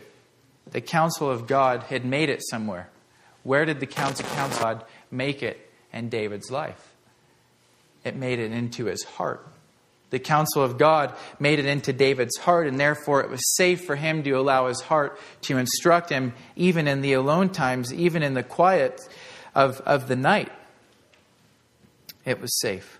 the 0.71 0.79
counsel 0.79 1.27
of 1.27 1.47
God 1.47 1.81
had 1.81 2.05
made 2.05 2.29
it 2.29 2.43
somewhere. 2.47 2.87
Where 3.41 3.65
did 3.65 3.79
the 3.79 3.87
counsel 3.87 4.27
of 4.27 4.59
God 4.59 4.85
make 5.09 5.41
it 5.41 5.59
in 5.91 6.09
David's 6.09 6.51
life? 6.51 6.93
It 8.03 8.15
made 8.15 8.37
it 8.37 8.51
into 8.51 8.85
his 8.85 9.03
heart. 9.03 9.43
The 10.11 10.19
counsel 10.19 10.61
of 10.61 10.77
God 10.77 11.15
made 11.39 11.57
it 11.57 11.65
into 11.65 11.91
David's 11.91 12.37
heart, 12.37 12.67
and 12.67 12.79
therefore 12.79 13.21
it 13.21 13.31
was 13.31 13.55
safe 13.55 13.85
for 13.85 13.95
him 13.95 14.21
to 14.21 14.33
allow 14.33 14.67
his 14.67 14.81
heart 14.81 15.19
to 15.43 15.57
instruct 15.57 16.11
him, 16.11 16.33
even 16.55 16.87
in 16.87 17.01
the 17.01 17.13
alone 17.13 17.49
times, 17.49 17.91
even 17.91 18.21
in 18.21 18.35
the 18.35 18.43
quiet 18.43 19.01
of, 19.55 19.81
of 19.81 20.09
the 20.09 20.15
night. 20.15 20.51
It 22.23 22.39
was 22.39 22.59
safe. 22.59 22.99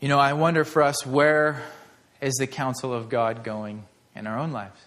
You 0.00 0.06
know, 0.06 0.20
I 0.20 0.34
wonder 0.34 0.64
for 0.64 0.82
us, 0.82 1.04
where 1.04 1.60
is 2.20 2.34
the 2.34 2.46
counsel 2.46 2.94
of 2.94 3.08
God 3.08 3.42
going 3.42 3.84
in 4.14 4.28
our 4.28 4.38
own 4.38 4.52
lives? 4.52 4.78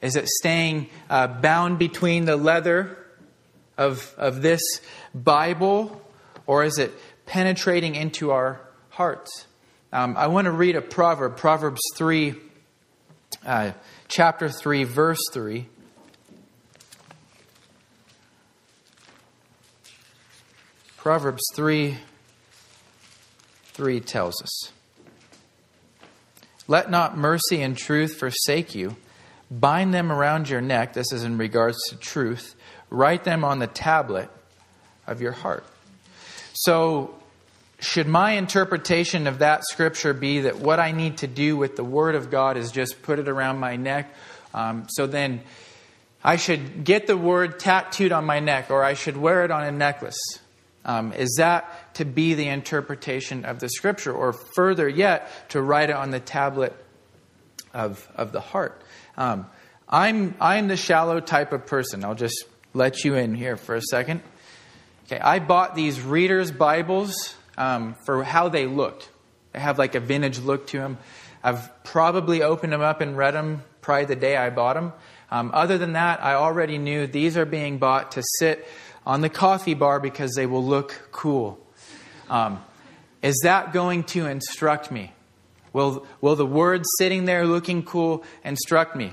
Is 0.00 0.14
it 0.14 0.28
staying 0.28 0.90
uh, 1.10 1.26
bound 1.26 1.80
between 1.80 2.24
the 2.24 2.36
leather 2.36 2.96
of, 3.76 4.14
of 4.16 4.40
this 4.40 4.62
Bible, 5.12 6.00
or 6.46 6.62
is 6.62 6.78
it 6.78 6.92
penetrating 7.26 7.96
into 7.96 8.30
our 8.30 8.60
hearts? 8.90 9.46
Um, 9.92 10.16
I 10.16 10.28
want 10.28 10.44
to 10.44 10.52
read 10.52 10.76
a 10.76 10.82
proverb, 10.82 11.36
Proverbs 11.36 11.80
3, 11.96 12.36
uh, 13.44 13.72
chapter 14.06 14.48
3, 14.48 14.84
verse 14.84 15.18
3. 15.32 15.66
Proverbs 20.96 21.42
3 21.56 21.98
3 23.78 24.00
tells 24.00 24.42
us 24.42 24.72
Let 26.66 26.90
not 26.90 27.16
mercy 27.16 27.62
and 27.62 27.78
truth 27.78 28.16
forsake 28.16 28.74
you. 28.74 28.96
Bind 29.52 29.94
them 29.94 30.10
around 30.10 30.50
your 30.50 30.60
neck. 30.60 30.94
This 30.94 31.12
is 31.12 31.22
in 31.22 31.38
regards 31.38 31.78
to 31.88 31.96
truth. 31.96 32.56
Write 32.90 33.22
them 33.22 33.44
on 33.44 33.60
the 33.60 33.68
tablet 33.68 34.30
of 35.06 35.20
your 35.20 35.30
heart. 35.30 35.64
So, 36.54 37.14
should 37.78 38.08
my 38.08 38.32
interpretation 38.32 39.28
of 39.28 39.38
that 39.38 39.62
scripture 39.64 40.12
be 40.12 40.40
that 40.40 40.58
what 40.58 40.80
I 40.80 40.90
need 40.90 41.18
to 41.18 41.28
do 41.28 41.56
with 41.56 41.76
the 41.76 41.84
Word 41.84 42.16
of 42.16 42.32
God 42.32 42.56
is 42.56 42.72
just 42.72 43.00
put 43.02 43.20
it 43.20 43.28
around 43.28 43.58
my 43.60 43.76
neck? 43.76 44.12
Um, 44.52 44.88
so 44.88 45.06
then 45.06 45.40
I 46.24 46.34
should 46.34 46.82
get 46.82 47.06
the 47.06 47.16
Word 47.16 47.60
tattooed 47.60 48.10
on 48.10 48.24
my 48.24 48.40
neck, 48.40 48.72
or 48.72 48.82
I 48.82 48.94
should 48.94 49.16
wear 49.16 49.44
it 49.44 49.52
on 49.52 49.62
a 49.62 49.70
necklace. 49.70 50.18
Um, 50.84 51.12
is 51.12 51.34
that 51.38 51.94
to 51.94 52.04
be 52.04 52.34
the 52.34 52.48
interpretation 52.48 53.44
of 53.44 53.60
the 53.60 53.68
scripture? 53.68 54.12
Or 54.12 54.32
further 54.32 54.88
yet, 54.88 55.30
to 55.50 55.60
write 55.60 55.90
it 55.90 55.96
on 55.96 56.10
the 56.10 56.20
tablet 56.20 56.74
of, 57.74 58.08
of 58.14 58.32
the 58.32 58.40
heart? 58.40 58.82
Um, 59.16 59.46
I'm, 59.88 60.34
I'm 60.40 60.68
the 60.68 60.76
shallow 60.76 61.20
type 61.20 61.52
of 61.52 61.66
person. 61.66 62.04
I'll 62.04 62.14
just 62.14 62.44
let 62.74 63.04
you 63.04 63.14
in 63.14 63.34
here 63.34 63.56
for 63.56 63.74
a 63.74 63.82
second. 63.82 64.22
Okay, 65.06 65.18
I 65.18 65.38
bought 65.38 65.74
these 65.74 66.00
readers' 66.00 66.50
Bibles 66.50 67.34
um, 67.56 67.94
for 68.04 68.22
how 68.22 68.48
they 68.48 68.66
looked. 68.66 69.10
They 69.52 69.60
have 69.60 69.78
like 69.78 69.94
a 69.94 70.00
vintage 70.00 70.38
look 70.38 70.66
to 70.68 70.78
them. 70.78 70.98
I've 71.42 71.84
probably 71.84 72.42
opened 72.42 72.72
them 72.72 72.82
up 72.82 73.00
and 73.00 73.16
read 73.16 73.32
them 73.32 73.62
probably 73.80 74.04
the 74.06 74.16
day 74.16 74.36
I 74.36 74.50
bought 74.50 74.74
them. 74.74 74.92
Um, 75.30 75.50
other 75.54 75.78
than 75.78 75.94
that, 75.94 76.22
I 76.22 76.34
already 76.34 76.78
knew 76.78 77.06
these 77.06 77.36
are 77.36 77.44
being 77.44 77.78
bought 77.78 78.12
to 78.12 78.22
sit 78.38 78.66
on 79.08 79.22
the 79.22 79.30
coffee 79.30 79.72
bar 79.72 79.98
because 79.98 80.34
they 80.34 80.44
will 80.44 80.64
look 80.64 81.08
cool. 81.10 81.58
Um, 82.28 82.62
is 83.22 83.40
that 83.42 83.72
going 83.72 84.04
to 84.04 84.26
instruct 84.26 84.92
me? 84.92 85.12
Will, 85.72 86.06
will 86.20 86.36
the 86.36 86.46
word 86.46 86.84
sitting 86.98 87.24
there 87.24 87.46
looking 87.46 87.82
cool 87.82 88.22
instruct 88.44 88.94
me? 88.94 89.12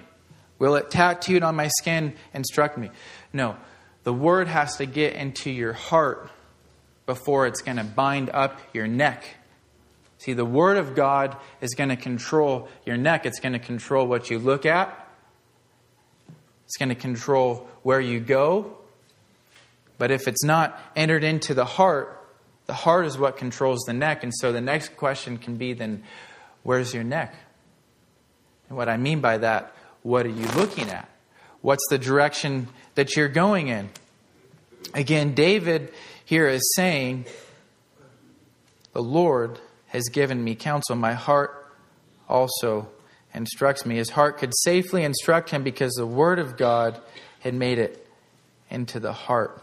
Will 0.59 0.75
it 0.75 0.91
tattooed 0.91 1.43
on 1.43 1.55
my 1.55 1.69
skin 1.79 2.13
instruct 2.33 2.77
me? 2.77 2.91
No. 3.31 3.55
The 4.03 4.13
word 4.13 4.47
has 4.47 4.75
to 4.77 4.85
get 4.85 5.13
into 5.13 5.49
your 5.49 5.73
heart 5.73 6.29
before 7.05 7.47
it's 7.47 7.61
going 7.61 7.77
to 7.77 7.83
bind 7.83 8.29
up 8.29 8.59
your 8.73 8.87
neck. 8.87 9.23
See, 10.17 10.33
the 10.33 10.45
word 10.45 10.77
of 10.77 10.93
God 10.93 11.37
is 11.61 11.73
going 11.73 11.89
to 11.89 11.95
control 11.95 12.67
your 12.85 12.97
neck, 12.97 13.25
it's 13.25 13.39
going 13.39 13.53
to 13.53 13.59
control 13.59 14.07
what 14.07 14.29
you 14.29 14.39
look 14.39 14.65
at, 14.65 15.07
it's 16.65 16.77
going 16.77 16.89
to 16.89 16.95
control 16.95 17.67
where 17.83 18.01
you 18.01 18.19
go, 18.19 18.77
but 19.97 20.11
if 20.11 20.27
it's 20.27 20.43
not 20.43 20.79
entered 20.95 21.23
into 21.23 21.53
the 21.53 21.65
heart, 21.65 22.21
the 22.65 22.73
heart 22.73 23.05
is 23.05 23.17
what 23.17 23.37
controls 23.37 23.81
the 23.85 23.93
neck. 23.93 24.23
And 24.23 24.33
so 24.33 24.51
the 24.51 24.61
next 24.61 24.97
question 24.97 25.37
can 25.37 25.57
be 25.57 25.73
then, 25.73 26.03
where's 26.63 26.93
your 26.93 27.03
neck? 27.03 27.35
And 28.69 28.77
what 28.77 28.89
I 28.89 28.97
mean 28.97 29.21
by 29.21 29.37
that, 29.37 29.73
what 30.01 30.25
are 30.25 30.29
you 30.29 30.47
looking 30.49 30.89
at? 30.89 31.09
What's 31.61 31.83
the 31.89 31.97
direction 31.97 32.67
that 32.95 33.15
you're 33.15 33.27
going 33.27 33.67
in? 33.67 33.89
Again, 34.93 35.33
David 35.33 35.93
here 36.23 36.47
is 36.47 36.61
saying, 36.75 37.25
The 38.93 39.01
Lord 39.01 39.59
has 39.87 40.09
given 40.09 40.43
me 40.43 40.55
counsel. 40.55 40.95
My 40.95 41.13
heart 41.13 41.73
also 42.27 42.89
instructs 43.33 43.85
me. 43.85 43.95
His 43.95 44.11
heart 44.11 44.37
could 44.37 44.51
safely 44.57 45.03
instruct 45.03 45.49
him 45.49 45.63
because 45.63 45.93
the 45.93 46.05
Word 46.05 46.39
of 46.39 46.57
God 46.57 46.99
had 47.39 47.53
made 47.53 47.79
it 47.79 48.07
into 48.69 48.99
the 48.99 49.13
heart. 49.13 49.61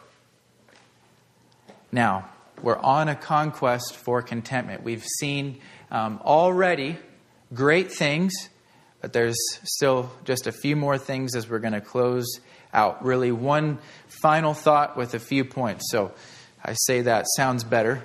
Now, 1.93 2.31
we're 2.63 2.79
on 2.79 3.09
a 3.09 3.15
conquest 3.15 3.95
for 3.95 4.23
contentment. 4.23 4.83
We've 4.83 5.05
seen 5.05 5.61
um, 5.91 6.21
already 6.25 6.97
great 7.53 7.93
things, 7.93 8.33
but 9.03 9.13
there's 9.13 9.37
still 9.63 10.11
just 10.25 10.47
a 10.47 10.53
few 10.53 10.75
more 10.75 10.97
things 10.97 11.37
as 11.37 11.51
we're 11.51 11.59
going 11.59 11.75
to 11.75 11.83
close 11.83 12.41
out. 12.73 13.05
Really, 13.05 13.31
one 13.31 13.79
final 14.23 14.55
thought 14.55 14.97
with 14.97 15.13
a 15.15 15.19
few 15.19 15.45
points. 15.45 15.91
So 15.91 16.13
I 16.65 16.73
say 16.73 17.03
that 17.03 17.27
sounds 17.37 17.63
better. 17.63 18.03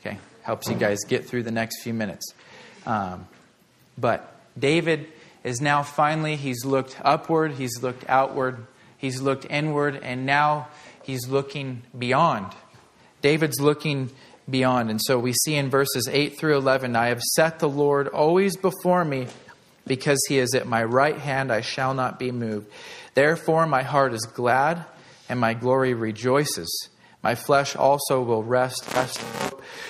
Okay, 0.00 0.18
helps 0.42 0.68
you 0.68 0.74
guys 0.74 0.98
get 1.06 1.26
through 1.26 1.44
the 1.44 1.52
next 1.52 1.82
few 1.82 1.94
minutes. 1.94 2.34
Um, 2.86 3.28
but 3.96 4.34
David 4.58 5.06
is 5.44 5.60
now 5.60 5.84
finally, 5.84 6.34
he's 6.36 6.64
looked 6.64 6.98
upward, 7.04 7.52
he's 7.52 7.82
looked 7.82 8.04
outward, 8.08 8.66
he's 8.96 9.20
looked 9.20 9.46
inward, 9.48 10.00
and 10.02 10.26
now 10.26 10.68
he's 11.02 11.28
looking 11.28 11.82
beyond. 11.96 12.52
David's 13.22 13.60
looking 13.60 14.10
beyond. 14.48 14.90
And 14.90 15.00
so 15.02 15.18
we 15.18 15.32
see 15.32 15.54
in 15.56 15.70
verses 15.70 16.08
8 16.10 16.38
through 16.38 16.56
11 16.56 16.96
I 16.96 17.08
have 17.08 17.22
set 17.22 17.58
the 17.58 17.68
Lord 17.68 18.08
always 18.08 18.56
before 18.56 19.04
me, 19.04 19.28
because 19.86 20.20
he 20.28 20.38
is 20.38 20.54
at 20.54 20.66
my 20.66 20.84
right 20.84 21.16
hand, 21.16 21.50
I 21.50 21.62
shall 21.62 21.94
not 21.94 22.18
be 22.18 22.30
moved. 22.30 22.70
Therefore, 23.14 23.66
my 23.66 23.82
heart 23.82 24.12
is 24.12 24.22
glad, 24.22 24.84
and 25.28 25.40
my 25.40 25.54
glory 25.54 25.94
rejoices. 25.94 26.88
My 27.22 27.34
flesh 27.34 27.76
also 27.76 28.22
will 28.22 28.42
rest, 28.42 28.84
rest 28.94 29.20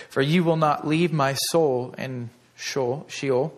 for 0.09 0.23
you 0.23 0.43
will 0.43 0.57
not 0.57 0.87
leave 0.87 1.13
my 1.13 1.35
soul 1.35 1.95
in 1.97 2.31
Sheol, 2.57 3.55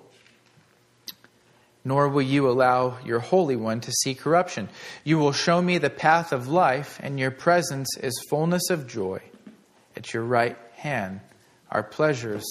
nor 1.85 2.09
will 2.09 2.23
you 2.23 2.49
allow 2.49 2.99
your 3.05 3.21
Holy 3.21 3.57
One 3.57 3.81
to 3.81 3.91
see 3.91 4.15
corruption. 4.15 4.69
You 5.03 5.19
will 5.19 5.33
show 5.33 5.63
me 5.63 5.79
the 5.79 5.91
path 5.91 6.33
of 6.33 6.49
life, 6.49 7.01
and 7.03 7.19
your 7.19 7.31
presence 7.31 7.97
is 7.99 8.25
fullness 8.29 8.69
of 8.69 8.87
joy. 8.87 9.23
At 9.97 10.13
your 10.15 10.23
right 10.25 10.57
hand 10.77 11.21
are 11.71 11.83
pleasures 11.83 12.45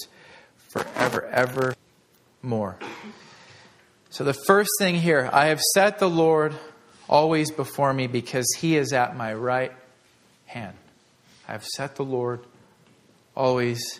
forever, 0.69 1.25
ever 1.27 1.75
more. 2.41 2.77
So, 4.09 4.23
the 4.23 4.33
first 4.33 4.69
thing 4.79 4.95
here, 4.95 5.29
I 5.31 5.47
have 5.47 5.61
set 5.73 5.99
the 5.99 6.09
Lord 6.09 6.53
always 7.09 7.51
before 7.51 7.93
me 7.93 8.07
because 8.07 8.47
he 8.57 8.77
is 8.77 8.93
at 8.93 9.15
my 9.15 9.33
right 9.33 9.71
hand. 10.45 10.75
I 11.47 11.53
have 11.53 11.65
set 11.65 11.95
the 11.95 12.05
Lord 12.05 12.41
always 13.35 13.99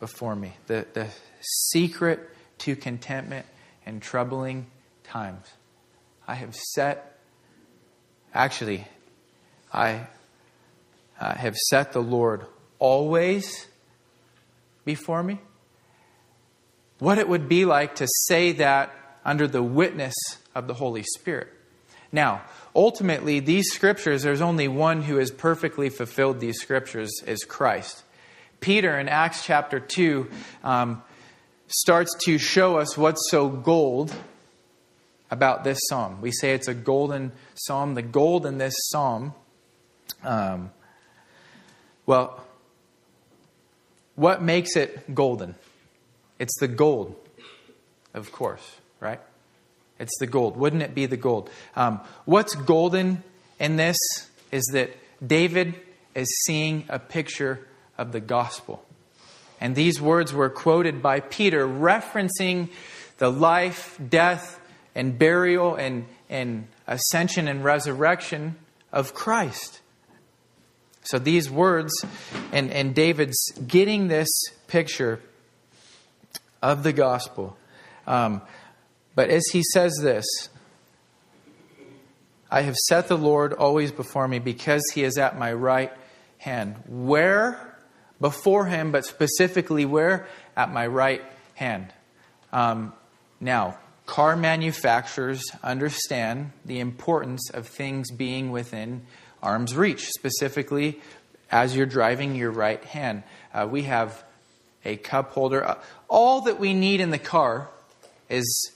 before 0.00 0.34
me. 0.36 0.54
The, 0.66 0.86
the 0.92 1.08
secret 1.40 2.28
to 2.58 2.76
contentment 2.76 3.46
in 3.86 4.00
troubling 4.00 4.66
times. 5.04 5.46
I 6.26 6.34
have 6.34 6.54
set, 6.54 7.18
actually, 8.34 8.86
I 9.72 10.06
uh, 11.20 11.34
have 11.34 11.56
set 11.56 11.92
the 11.92 12.02
Lord 12.02 12.44
always 12.78 13.66
before 14.84 15.22
me? 15.22 15.40
What 16.98 17.18
it 17.18 17.28
would 17.28 17.48
be 17.48 17.64
like 17.64 17.96
to 17.96 18.08
say 18.26 18.52
that 18.52 18.94
under 19.24 19.46
the 19.46 19.62
witness 19.62 20.14
of 20.54 20.66
the 20.66 20.74
Holy 20.74 21.02
Spirit. 21.02 21.48
Now, 22.10 22.42
ultimately, 22.74 23.40
these 23.40 23.70
scriptures, 23.70 24.22
there's 24.22 24.40
only 24.40 24.68
one 24.68 25.02
who 25.02 25.16
has 25.16 25.30
perfectly 25.30 25.90
fulfilled 25.90 26.40
these 26.40 26.58
scriptures, 26.58 27.10
is 27.26 27.44
Christ. 27.44 28.02
Peter 28.60 28.98
in 28.98 29.08
Acts 29.08 29.44
chapter 29.44 29.78
2 29.78 30.28
um, 30.64 31.02
starts 31.68 32.14
to 32.24 32.38
show 32.38 32.78
us 32.78 32.96
what's 32.96 33.30
so 33.30 33.48
gold 33.48 34.12
about 35.30 35.64
this 35.64 35.78
psalm. 35.88 36.20
We 36.20 36.32
say 36.32 36.54
it's 36.54 36.68
a 36.68 36.74
golden 36.74 37.32
psalm. 37.54 37.94
The 37.94 38.02
gold 38.02 38.46
in 38.46 38.58
this 38.58 38.74
psalm, 38.88 39.34
um, 40.24 40.70
well, 42.06 42.42
what 44.18 44.42
makes 44.42 44.74
it 44.74 45.14
golden? 45.14 45.54
It's 46.40 46.58
the 46.58 46.66
gold, 46.66 47.14
of 48.14 48.32
course, 48.32 48.68
right? 48.98 49.20
It's 50.00 50.18
the 50.18 50.26
gold. 50.26 50.56
Wouldn't 50.56 50.82
it 50.82 50.92
be 50.92 51.06
the 51.06 51.16
gold? 51.16 51.48
Um, 51.76 52.00
what's 52.24 52.56
golden 52.56 53.22
in 53.60 53.76
this 53.76 53.96
is 54.50 54.64
that 54.72 54.90
David 55.24 55.76
is 56.16 56.28
seeing 56.46 56.84
a 56.88 56.98
picture 56.98 57.64
of 57.96 58.10
the 58.10 58.18
gospel. 58.18 58.84
And 59.60 59.76
these 59.76 60.00
words 60.00 60.32
were 60.32 60.50
quoted 60.50 61.00
by 61.00 61.20
Peter, 61.20 61.64
referencing 61.64 62.70
the 63.18 63.30
life, 63.30 64.00
death, 64.04 64.60
and 64.96 65.16
burial 65.16 65.76
and, 65.76 66.06
and 66.28 66.66
ascension 66.88 67.46
and 67.46 67.62
resurrection 67.62 68.56
of 68.92 69.14
Christ. 69.14 69.80
So 71.08 71.18
these 71.18 71.50
words, 71.50 71.92
and, 72.52 72.70
and 72.70 72.94
David's 72.94 73.52
getting 73.66 74.08
this 74.08 74.28
picture 74.66 75.20
of 76.62 76.82
the 76.82 76.92
gospel. 76.92 77.56
Um, 78.06 78.42
but 79.14 79.30
as 79.30 79.44
he 79.52 79.62
says 79.72 79.98
this, 80.02 80.26
I 82.50 82.60
have 82.60 82.76
set 82.76 83.08
the 83.08 83.16
Lord 83.16 83.54
always 83.54 83.90
before 83.90 84.28
me 84.28 84.38
because 84.38 84.82
he 84.94 85.02
is 85.02 85.16
at 85.16 85.38
my 85.38 85.52
right 85.52 85.92
hand. 86.36 86.76
Where? 86.86 87.76
Before 88.20 88.66
him, 88.66 88.92
but 88.92 89.06
specifically 89.06 89.86
where? 89.86 90.26
At 90.56 90.72
my 90.72 90.86
right 90.86 91.22
hand. 91.54 91.92
Um, 92.52 92.92
now, 93.40 93.78
car 94.04 94.36
manufacturers 94.36 95.42
understand 95.62 96.52
the 96.64 96.80
importance 96.80 97.50
of 97.50 97.66
things 97.66 98.10
being 98.10 98.50
within 98.50 99.06
arm's 99.42 99.76
reach, 99.76 100.08
specifically 100.08 101.00
as 101.50 101.74
you're 101.74 101.86
driving 101.86 102.34
your 102.34 102.50
right 102.50 102.82
hand. 102.84 103.22
Uh, 103.52 103.66
we 103.70 103.84
have 103.84 104.22
a 104.84 104.96
cup 104.96 105.32
holder. 105.32 105.66
Uh, 105.66 105.78
all 106.08 106.42
that 106.42 106.58
we 106.58 106.74
need 106.74 107.00
in 107.00 107.10
the 107.10 107.18
car 107.18 107.68
is 108.28 108.72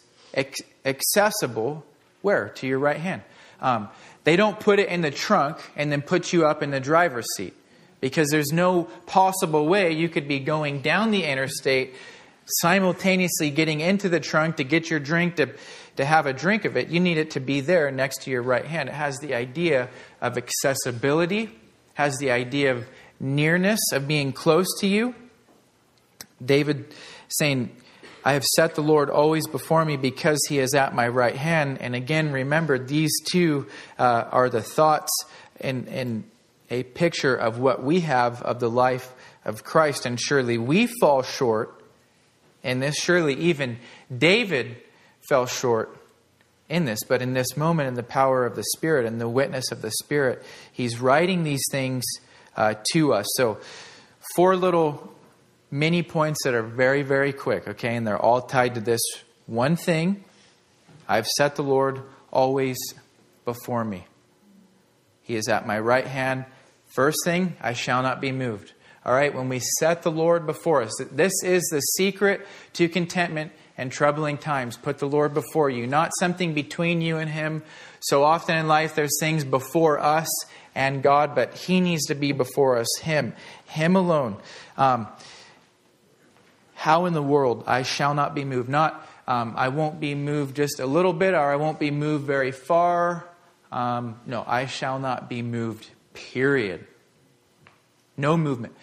accessible 0.85 1.85
where? 2.22 2.48
To 2.51 2.66
your 2.66 2.79
right 2.79 2.96
hand. 2.96 3.22
Um, 3.61 3.88
they 4.25 4.37
don't 4.37 4.59
put 4.59 4.79
it 4.79 4.88
in 4.88 5.03
the 5.03 5.11
trunk 5.11 5.59
and 5.77 5.92
then 5.92 6.01
put 6.01 6.33
you 6.33 6.46
up 6.46 6.62
in 6.62 6.70
the 6.70 6.81
driver's 6.81 7.27
seat 7.37 7.55
because 8.01 8.31
there's 8.31 8.53
no 8.53 8.85
possible 9.07 9.66
way 9.66 9.92
you 9.92 10.09
could 10.09 10.27
be 10.27 10.38
going 10.38 10.81
down 10.81 11.11
the 11.11 11.25
interstate 11.25 11.94
simultaneously 12.46 13.51
getting 13.51 13.81
into 13.81 14.09
the 14.09 14.20
trunk 14.20 14.57
to 14.57 14.64
get 14.64 14.90
your 14.90 14.98
drink 14.98 15.37
to, 15.37 15.48
to 15.96 16.05
have 16.05 16.26
a 16.26 16.33
drink 16.33 16.64
of 16.64 16.76
it. 16.76 16.88
You 16.88 17.00
need 17.00 17.18
it 17.18 17.33
to 17.33 17.40
be 17.40 17.61
there 17.61 17.90
next 17.90 18.22
to 18.22 18.31
your 18.31 18.42
right 18.42 18.64
hand. 18.64 18.88
It 18.88 18.94
has 18.94 19.18
the 19.18 19.35
idea 19.35 19.88
of 20.20 20.38
accessibility, 20.38 21.50
has 21.94 22.16
the 22.18 22.31
idea 22.31 22.72
of 22.72 22.87
nearness, 23.20 23.81
of 23.92 24.09
being 24.09 24.33
close 24.33 24.66
to 24.81 24.87
you. 24.87 25.14
David 26.44 26.94
saying, 27.28 27.70
I 28.24 28.35
have 28.35 28.44
set 28.44 28.74
the 28.74 28.83
Lord 28.83 29.11
always 29.11 29.46
before 29.46 29.85
me 29.85 29.96
because 29.96 30.38
he 30.48 30.59
is 30.59 30.74
at 30.74 30.94
my 30.94 31.09
right 31.09 31.37
hand. 31.37 31.78
And 31.81 31.94
again, 31.94 32.33
remember, 32.33 32.78
these 32.78 33.12
two 33.31 33.66
uh, 33.98 34.24
are 34.31 34.48
the 34.48 34.62
thoughts 34.62 35.11
and, 35.61 35.88
and 35.88 36.24
a 36.70 36.85
picture 36.85 37.35
of 37.35 37.59
what 37.59 37.83
we 37.83 38.00
have 38.00 38.40
of 38.42 38.61
the 38.61 38.70
life 38.70 39.12
of 39.44 39.64
Christ. 39.64 40.07
And 40.07 40.20
surely 40.20 40.57
we 40.57 40.87
fall 41.00 41.22
short 41.22 41.83
And 42.64 42.83
this. 42.83 42.96
Surely 42.96 43.35
even 43.35 43.78
David 44.16 44.76
fell 45.28 45.46
short 45.46 45.96
in 46.68 46.85
this. 46.85 47.00
But 47.06 47.22
in 47.22 47.35
this 47.35 47.56
moment, 47.56 47.88
in 47.88 47.94
the 47.94 48.02
power 48.02 48.46
of 48.46 48.56
the 48.56 48.64
Spirit 48.76 49.06
and 49.06 49.20
the 49.20 49.28
witness 49.28 49.70
of 49.70 49.82
the 49.82 49.90
Spirit, 50.02 50.42
he's 50.72 51.00
writing 51.00 51.44
these 51.44 51.62
things 51.70 52.04
uh, 52.56 52.74
to 52.92 53.12
us. 53.12 53.26
So, 53.37 53.58
four 54.35 54.56
little 54.56 55.12
mini 55.70 56.02
points 56.02 56.44
that 56.44 56.54
are 56.54 56.62
very, 56.62 57.02
very 57.02 57.32
quick, 57.32 57.66
okay? 57.66 57.96
And 57.96 58.06
they're 58.06 58.18
all 58.18 58.42
tied 58.42 58.74
to 58.74 58.80
this 58.80 59.00
one 59.46 59.76
thing 59.76 60.24
I've 61.08 61.26
set 61.26 61.56
the 61.56 61.62
Lord 61.62 62.02
always 62.32 62.78
before 63.44 63.85
me. 63.85 64.06
He 65.22 65.35
is 65.37 65.48
at 65.48 65.66
my 65.66 65.78
right 65.78 66.06
hand. 66.06 66.44
First 66.94 67.18
thing, 67.24 67.56
I 67.61 67.72
shall 67.72 68.02
not 68.02 68.20
be 68.20 68.32
moved. 68.32 68.72
All 69.04 69.12
right, 69.12 69.35
when 69.35 69.48
we 69.48 69.61
set 69.78 70.02
the 70.02 70.11
Lord 70.11 70.46
before 70.46 70.82
us, 70.82 70.92
this 71.11 71.32
is 71.42 71.62
the 71.72 71.80
secret 71.80 72.46
to 72.74 72.88
contentment 72.88 73.52
and 73.82 73.90
troubling 73.90 74.38
times. 74.38 74.76
Put 74.76 74.98
the 74.98 75.08
Lord 75.08 75.34
before 75.34 75.68
you, 75.68 75.88
not 75.88 76.12
something 76.20 76.54
between 76.54 77.00
you 77.00 77.18
and 77.18 77.28
Him. 77.28 77.64
So 77.98 78.22
often 78.22 78.56
in 78.56 78.68
life, 78.68 78.94
there's 78.94 79.18
things 79.18 79.44
before 79.44 79.98
us 79.98 80.28
and 80.74 81.02
God, 81.02 81.34
but 81.34 81.54
He 81.54 81.80
needs 81.80 82.06
to 82.06 82.14
be 82.14 82.30
before 82.30 82.78
us, 82.78 82.88
Him, 83.02 83.34
Him 83.66 83.96
alone. 83.96 84.36
Um, 84.78 85.08
how 86.74 87.06
in 87.06 87.12
the 87.12 87.22
world 87.22 87.64
I 87.66 87.82
shall 87.82 88.14
not 88.14 88.34
be 88.34 88.44
moved? 88.44 88.68
Not 88.68 89.06
um, 89.26 89.54
I 89.56 89.68
won't 89.68 90.00
be 90.00 90.14
moved 90.14 90.56
just 90.56 90.80
a 90.80 90.86
little 90.86 91.12
bit, 91.12 91.34
or 91.34 91.52
I 91.52 91.56
won't 91.56 91.78
be 91.78 91.90
moved 91.90 92.26
very 92.26 92.52
far. 92.52 93.28
Um, 93.70 94.20
no, 94.26 94.44
I 94.46 94.66
shall 94.66 94.98
not 94.98 95.28
be 95.28 95.42
moved, 95.42 95.88
period. 96.12 96.86
No 98.16 98.36
movement. 98.36 98.74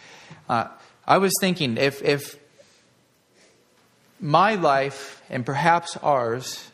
Uh, 0.48 0.68
I 1.06 1.18
was 1.18 1.34
thinking 1.42 1.78
if, 1.78 2.02
if 2.02 2.39
my 4.20 4.56
life, 4.56 5.22
and 5.30 5.46
perhaps 5.46 5.98
ours, 5.98 6.72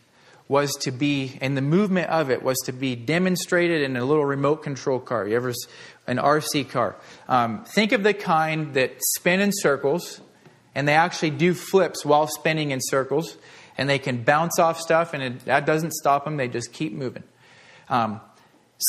was 0.48 0.72
to 0.82 0.92
be, 0.92 1.38
and 1.42 1.58
the 1.58 1.62
movement 1.62 2.10
of 2.10 2.30
it 2.30 2.44
was 2.44 2.58
to 2.66 2.72
be 2.72 2.96
demonstrated 2.96 3.82
in 3.82 3.98
a 3.98 4.06
little 4.06 4.26
remote 4.26 4.58
control 4.58 5.00
car. 5.00 5.28
You 5.28 5.36
ever, 5.36 5.54
an 6.06 6.18
RC 6.18 6.70
car. 6.70 6.96
Um, 7.28 7.64
think 7.66 7.92
of 7.92 8.04
the 8.04 8.14
kind 8.14 8.76
that 8.76 8.94
spin 9.00 9.40
in 9.40 9.52
circles 9.52 10.22
and 10.76 10.88
they 10.88 10.94
actually 10.94 11.32
do 11.32 11.54
flips 11.54 12.06
while 12.06 12.28
spinning 12.28 12.72
in 12.72 12.80
circles, 12.82 13.38
and 13.78 13.90
they 13.90 13.98
can 13.98 14.24
bounce 14.24 14.60
off 14.60 14.80
stuff, 14.80 15.14
and 15.14 15.24
it, 15.24 15.46
that 15.46 15.66
doesn't 15.66 15.94
stop 15.94 16.26
them. 16.26 16.36
They 16.36 16.50
just 16.50 16.74
keep 16.74 16.92
moving. 16.92 17.24
Um, 17.90 18.20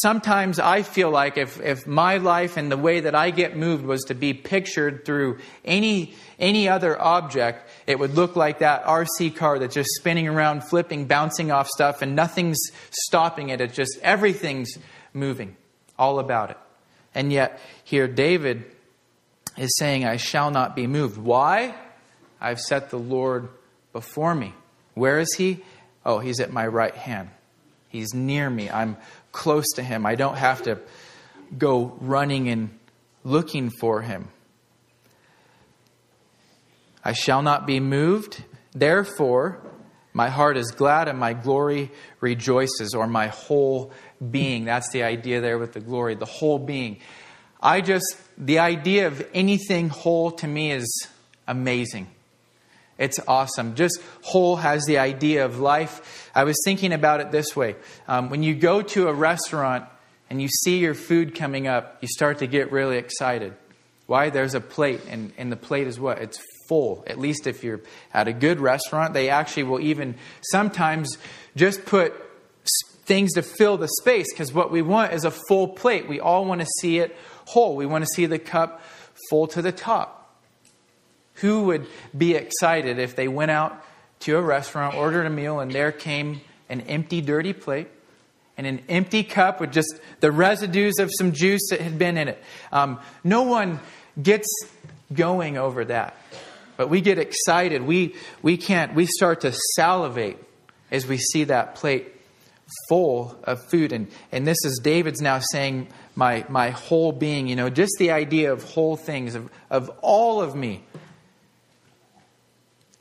sometimes 0.02 0.58
I 0.58 0.82
feel 0.82 1.10
like 1.10 1.38
if, 1.38 1.60
if 1.60 1.86
my 1.86 2.18
life 2.18 2.56
and 2.56 2.70
the 2.70 2.76
way 2.76 3.00
that 3.00 3.14
I 3.14 3.30
get 3.30 3.56
moved 3.56 3.84
was 3.84 4.02
to 4.04 4.14
be 4.14 4.34
pictured 4.34 5.04
through 5.04 5.38
any, 5.64 6.14
any 6.38 6.68
other 6.68 7.00
object, 7.00 7.68
it 7.86 7.98
would 7.98 8.14
look 8.14 8.36
like 8.36 8.58
that 8.58 8.84
RC 8.84 9.36
car 9.36 9.58
that's 9.58 9.74
just 9.74 9.90
spinning 9.96 10.28
around, 10.28 10.62
flipping, 10.62 11.06
bouncing 11.06 11.50
off 11.50 11.68
stuff, 11.68 12.02
and 12.02 12.16
nothing's 12.16 12.58
stopping 12.90 13.50
it. 13.50 13.60
It's 13.60 13.74
just 13.74 13.98
everything's 14.02 14.76
moving, 15.12 15.56
all 15.98 16.18
about 16.18 16.50
it. 16.50 16.58
And 17.14 17.32
yet, 17.32 17.60
here, 17.84 18.08
David 18.08 18.64
is 19.56 19.74
saying, 19.78 20.04
I 20.04 20.16
shall 20.16 20.50
not 20.50 20.76
be 20.76 20.86
moved. 20.86 21.16
Why? 21.16 21.74
I've 22.40 22.60
set 22.60 22.90
the 22.90 22.98
Lord 22.98 23.48
before 23.92 24.34
me. 24.34 24.52
Where 24.94 25.18
is 25.18 25.32
he? 25.34 25.64
Oh, 26.04 26.18
he's 26.18 26.40
at 26.40 26.52
my 26.52 26.66
right 26.66 26.94
hand. 26.94 27.30
He's 27.88 28.12
near 28.12 28.50
me. 28.50 28.68
I'm 28.68 28.96
close 29.36 29.66
to 29.76 29.82
him. 29.82 30.06
I 30.06 30.14
don't 30.14 30.36
have 30.36 30.62
to 30.62 30.80
go 31.56 31.96
running 32.00 32.48
and 32.48 32.70
looking 33.22 33.70
for 33.70 34.00
him. 34.00 34.28
I 37.04 37.12
shall 37.12 37.42
not 37.42 37.66
be 37.66 37.78
moved. 37.78 38.42
Therefore, 38.72 39.60
my 40.14 40.30
heart 40.30 40.56
is 40.56 40.70
glad 40.70 41.06
and 41.06 41.18
my 41.18 41.34
glory 41.34 41.92
rejoices, 42.20 42.94
or 42.94 43.06
my 43.06 43.28
whole 43.28 43.92
being. 44.30 44.64
That's 44.64 44.90
the 44.90 45.02
idea 45.02 45.42
there 45.42 45.58
with 45.58 45.74
the 45.74 45.80
glory, 45.80 46.14
the 46.14 46.24
whole 46.24 46.58
being. 46.58 46.98
I 47.60 47.82
just, 47.82 48.06
the 48.38 48.58
idea 48.60 49.06
of 49.06 49.24
anything 49.34 49.90
whole 49.90 50.30
to 50.32 50.46
me 50.46 50.72
is 50.72 51.06
amazing. 51.46 52.08
It's 52.98 53.20
awesome. 53.28 53.74
Just 53.74 54.00
whole 54.22 54.56
has 54.56 54.84
the 54.86 54.98
idea 54.98 55.44
of 55.44 55.58
life. 55.58 56.30
I 56.34 56.44
was 56.44 56.56
thinking 56.64 56.92
about 56.92 57.20
it 57.20 57.30
this 57.30 57.54
way 57.54 57.76
um, 58.08 58.30
when 58.30 58.42
you 58.42 58.54
go 58.54 58.82
to 58.82 59.08
a 59.08 59.12
restaurant 59.12 59.84
and 60.30 60.40
you 60.40 60.48
see 60.48 60.78
your 60.78 60.94
food 60.94 61.34
coming 61.34 61.68
up, 61.68 61.98
you 62.00 62.08
start 62.08 62.38
to 62.38 62.46
get 62.46 62.72
really 62.72 62.96
excited. 62.96 63.54
Why? 64.06 64.30
There's 64.30 64.54
a 64.54 64.60
plate, 64.60 65.00
and, 65.08 65.32
and 65.36 65.50
the 65.50 65.56
plate 65.56 65.86
is 65.86 65.98
what? 65.98 66.18
It's 66.18 66.40
full. 66.68 67.04
At 67.06 67.18
least 67.18 67.46
if 67.46 67.64
you're 67.64 67.80
at 68.14 68.28
a 68.28 68.32
good 68.32 68.60
restaurant, 68.60 69.14
they 69.14 69.28
actually 69.28 69.64
will 69.64 69.80
even 69.80 70.16
sometimes 70.42 71.18
just 71.56 71.84
put 71.84 72.14
things 73.04 73.34
to 73.34 73.42
fill 73.42 73.76
the 73.76 73.88
space 74.00 74.32
because 74.32 74.52
what 74.52 74.70
we 74.70 74.82
want 74.82 75.12
is 75.12 75.24
a 75.24 75.30
full 75.30 75.68
plate. 75.68 76.08
We 76.08 76.20
all 76.20 76.44
want 76.44 76.60
to 76.60 76.66
see 76.80 76.98
it 76.98 77.16
whole. 77.46 77.76
We 77.76 77.86
want 77.86 78.04
to 78.04 78.10
see 78.14 78.26
the 78.26 78.38
cup 78.38 78.82
full 79.30 79.46
to 79.48 79.62
the 79.62 79.72
top. 79.72 80.15
Who 81.36 81.64
would 81.64 81.86
be 82.16 82.34
excited 82.34 82.98
if 82.98 83.16
they 83.16 83.28
went 83.28 83.50
out 83.50 83.84
to 84.20 84.36
a 84.36 84.40
restaurant, 84.40 84.96
ordered 84.96 85.26
a 85.26 85.30
meal, 85.30 85.60
and 85.60 85.70
there 85.70 85.92
came 85.92 86.40
an 86.68 86.82
empty, 86.82 87.20
dirty 87.20 87.52
plate 87.52 87.88
and 88.56 88.66
an 88.66 88.82
empty 88.88 89.22
cup 89.22 89.60
with 89.60 89.72
just 89.72 90.00
the 90.20 90.32
residues 90.32 90.98
of 90.98 91.10
some 91.16 91.32
juice 91.32 91.68
that 91.70 91.80
had 91.80 91.98
been 91.98 92.16
in 92.16 92.28
it? 92.28 92.42
Um, 92.72 92.98
no 93.22 93.42
one 93.42 93.80
gets 94.20 94.48
going 95.12 95.58
over 95.58 95.84
that. 95.84 96.16
But 96.76 96.88
we 96.88 97.00
get 97.00 97.18
excited. 97.18 97.82
We, 97.82 98.14
we 98.42 98.56
can't, 98.56 98.94
we 98.94 99.06
start 99.06 99.42
to 99.42 99.52
salivate 99.74 100.38
as 100.90 101.06
we 101.06 101.18
see 101.18 101.44
that 101.44 101.74
plate 101.74 102.12
full 102.88 103.38
of 103.44 103.62
food. 103.70 103.92
And, 103.92 104.08
and 104.32 104.46
this 104.46 104.58
is 104.64 104.80
David's 104.82 105.20
now 105.20 105.38
saying, 105.38 105.88
my, 106.14 106.44
my 106.48 106.70
whole 106.70 107.12
being, 107.12 107.46
you 107.46 107.56
know, 107.56 107.70
just 107.70 107.92
the 107.98 108.10
idea 108.10 108.52
of 108.52 108.62
whole 108.62 108.96
things, 108.96 109.34
of, 109.34 109.50
of 109.70 109.90
all 110.00 110.40
of 110.40 110.54
me. 110.54 110.82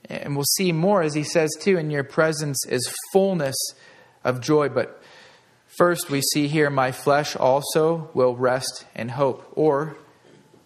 And 0.10 0.36
we'll 0.36 0.46
see 0.58 0.72
more 0.72 1.02
as 1.02 1.14
he 1.14 1.24
says, 1.24 1.52
too, 1.60 1.78
in 1.78 1.90
your 1.90 2.04
presence 2.04 2.58
is 2.68 2.94
fullness 3.12 3.56
of 4.24 4.42
joy. 4.42 4.70
But 4.70 5.02
first, 5.78 6.10
we 6.10 6.22
see 6.22 6.48
here, 6.48 6.70
my 6.70 6.92
flesh 6.92 7.36
also 7.36 8.10
will 8.14 8.36
rest 8.36 8.86
in 8.96 9.10
hope. 9.10 9.52
Or, 9.56 9.98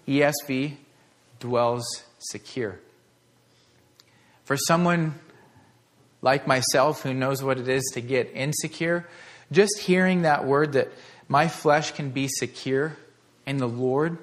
ESV, 0.08 0.76
dwells 1.40 2.04
secure. 2.18 2.80
For 4.44 4.58
someone 4.58 5.16
like 6.22 6.48
myself 6.48 7.04
who 7.04 7.14
knows 7.14 7.42
what 7.42 7.60
it 7.60 7.68
is 7.68 7.84
to 7.94 8.02
get 8.02 8.32
insecure, 8.34 9.08
just 9.52 9.80
hearing 9.80 10.24
that 10.24 10.46
word 10.46 10.74
that 10.74 10.90
my 11.28 11.48
flesh 11.48 11.92
can 11.92 12.10
be 12.10 12.28
secure 12.28 12.98
in 13.46 13.58
the 13.58 13.68
Lord, 13.68 14.18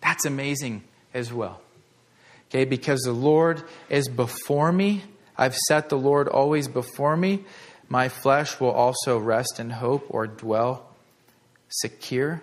that's 0.00 0.24
amazing 0.24 0.84
as 1.12 1.32
well. 1.32 1.60
Okay, 2.48 2.64
because 2.64 3.00
the 3.00 3.12
Lord 3.12 3.62
is 3.88 4.08
before 4.08 4.72
me. 4.72 5.02
I've 5.36 5.56
set 5.68 5.88
the 5.88 5.98
Lord 5.98 6.28
always 6.28 6.68
before 6.68 7.16
me. 7.16 7.44
My 7.88 8.08
flesh 8.08 8.58
will 8.60 8.70
also 8.70 9.18
rest 9.18 9.58
in 9.58 9.70
hope 9.70 10.06
or 10.08 10.26
dwell 10.26 10.88
secure. 11.68 12.42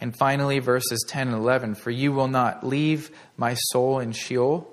And 0.00 0.16
finally, 0.16 0.58
verses 0.58 1.04
10 1.08 1.28
and 1.28 1.36
11 1.36 1.76
For 1.76 1.90
you 1.90 2.12
will 2.12 2.28
not 2.28 2.66
leave 2.66 3.10
my 3.36 3.54
soul 3.54 4.00
in 4.00 4.12
Sheol, 4.12 4.68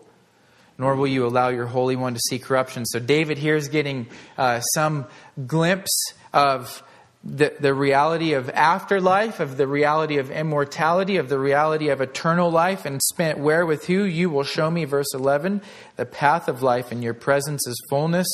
nor 0.78 0.96
will 0.96 1.08
you 1.08 1.26
allow 1.26 1.50
your 1.50 1.68
Holy 1.68 1.96
One 1.96 2.14
to 2.14 2.20
see 2.30 2.40
corruption. 2.40 2.86
So, 2.86 3.00
David 3.00 3.38
here 3.38 3.56
is 3.56 3.68
getting 3.68 4.08
uh, 4.38 4.62
some 4.62 5.06
glimpse 5.46 6.14
of 6.34 6.82
the, 7.24 7.54
the 7.60 7.74
reality 7.74 8.34
of 8.34 8.50
afterlife, 8.50 9.42
of 9.42 9.58
the 9.58 9.68
reality 9.68 10.18
of 10.18 10.32
immortality, 10.32 11.18
of 11.18 11.28
the 11.28 11.38
reality 11.38 11.90
of 11.90 12.00
eternal 12.00 12.50
life, 12.50 12.86
and 12.86 13.02
spent 13.04 13.38
where 13.38 13.66
with 13.66 13.86
who? 13.88 14.04
You 14.04 14.30
will 14.30 14.44
show 14.44 14.72
me, 14.72 14.86
verse 14.86 15.14
11, 15.14 15.62
the 15.98 16.06
path 16.06 16.48
of 16.48 16.64
life, 16.64 16.92
and 16.92 17.04
your 17.04 17.14
presence 17.14 17.68
is 17.68 17.82
fullness 17.90 18.28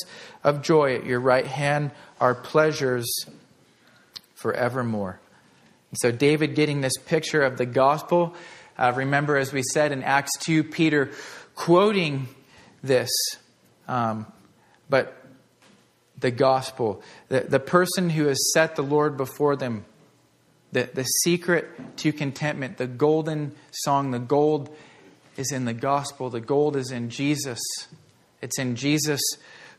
of 0.43 0.61
joy. 0.61 0.97
At 0.97 1.05
your 1.05 1.19
right 1.19 1.47
hand 1.47 1.91
are 2.21 2.35
pleasures 2.35 3.07
forevermore. 4.35 5.19
And 5.89 5.97
so, 5.99 6.11
David 6.11 6.53
getting 6.53 6.81
this 6.81 6.97
picture 6.97 7.41
of 7.41 7.57
the 7.57 7.65
gospel. 7.65 8.35
Uh, 8.77 8.93
remember, 8.95 9.37
as 9.37 9.51
we 9.51 9.63
said 9.73 9.93
in 9.93 10.03
Acts 10.03 10.37
2, 10.41 10.63
Peter 10.63 11.11
quoting 11.55 12.27
this. 12.83 13.09
Um, 13.87 14.27
but 14.89 15.24
the 16.25 16.31
gospel, 16.31 17.03
the, 17.27 17.41
the 17.41 17.59
person 17.59 18.09
who 18.09 18.25
has 18.25 18.51
set 18.51 18.75
the 18.75 18.81
Lord 18.81 19.15
before 19.15 19.55
them, 19.55 19.85
the, 20.71 20.89
the 20.91 21.03
secret 21.03 21.97
to 21.97 22.11
contentment, 22.11 22.77
the 22.77 22.87
golden 22.87 23.51
song, 23.69 24.09
the 24.09 24.17
gold 24.17 24.75
is 25.37 25.51
in 25.51 25.65
the 25.65 25.73
gospel, 25.73 26.31
the 26.31 26.41
gold 26.41 26.75
is 26.77 26.89
in 26.89 27.11
Jesus. 27.11 27.59
It's 28.41 28.57
in 28.57 28.75
Jesus 28.75 29.21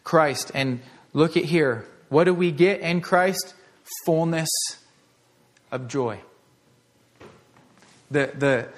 Christ. 0.05 0.53
And 0.55 0.83
look 1.13 1.37
at 1.37 1.47
here. 1.47 1.85
What 2.11 2.25
do 2.25 2.33
we 2.33 2.53
get 2.53 2.81
in 2.81 3.01
Christ? 3.01 3.55
Fullness 4.05 4.49
of 5.73 5.89
joy. 5.89 6.21
The, 8.09 8.31
the, 8.39 8.69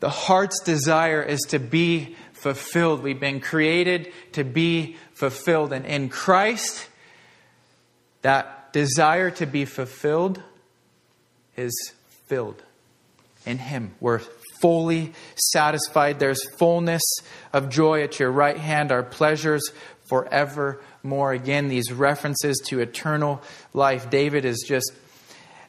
the 0.00 0.10
heart's 0.10 0.60
desire 0.60 1.22
is 1.22 1.40
to 1.48 1.58
be 1.58 2.16
fulfilled. 2.34 3.02
We've 3.02 3.18
been 3.18 3.40
created 3.40 4.12
to 4.32 4.44
be 4.44 4.98
fulfilled. 5.14 5.72
And 5.72 5.86
in 5.86 6.10
Christ, 6.10 6.90
that 8.24 8.72
desire 8.72 9.30
to 9.30 9.44
be 9.44 9.66
fulfilled 9.66 10.42
is 11.58 11.92
filled 12.26 12.62
in 13.44 13.58
Him. 13.58 13.94
We're 14.00 14.22
fully 14.62 15.12
satisfied. 15.52 16.18
There's 16.18 16.42
fullness 16.56 17.02
of 17.52 17.68
joy 17.68 18.02
at 18.02 18.18
your 18.18 18.30
right 18.30 18.56
hand, 18.56 18.90
our 18.90 19.02
pleasures 19.02 19.62
forevermore. 20.04 21.32
Again, 21.32 21.68
these 21.68 21.92
references 21.92 22.62
to 22.68 22.80
eternal 22.80 23.42
life. 23.74 24.08
David 24.08 24.46
is 24.46 24.64
just, 24.66 24.90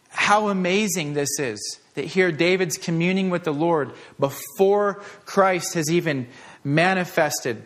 how 0.07 0.47
amazing 0.47 1.13
this 1.13 1.37
is 1.39 1.59
that 1.95 2.05
here 2.05 2.31
David's 2.31 2.77
communing 2.77 3.29
with 3.29 3.43
the 3.43 3.53
Lord 3.53 3.91
before 4.17 5.01
Christ 5.25 5.73
has 5.73 5.91
even 5.91 6.27
manifested 6.63 7.65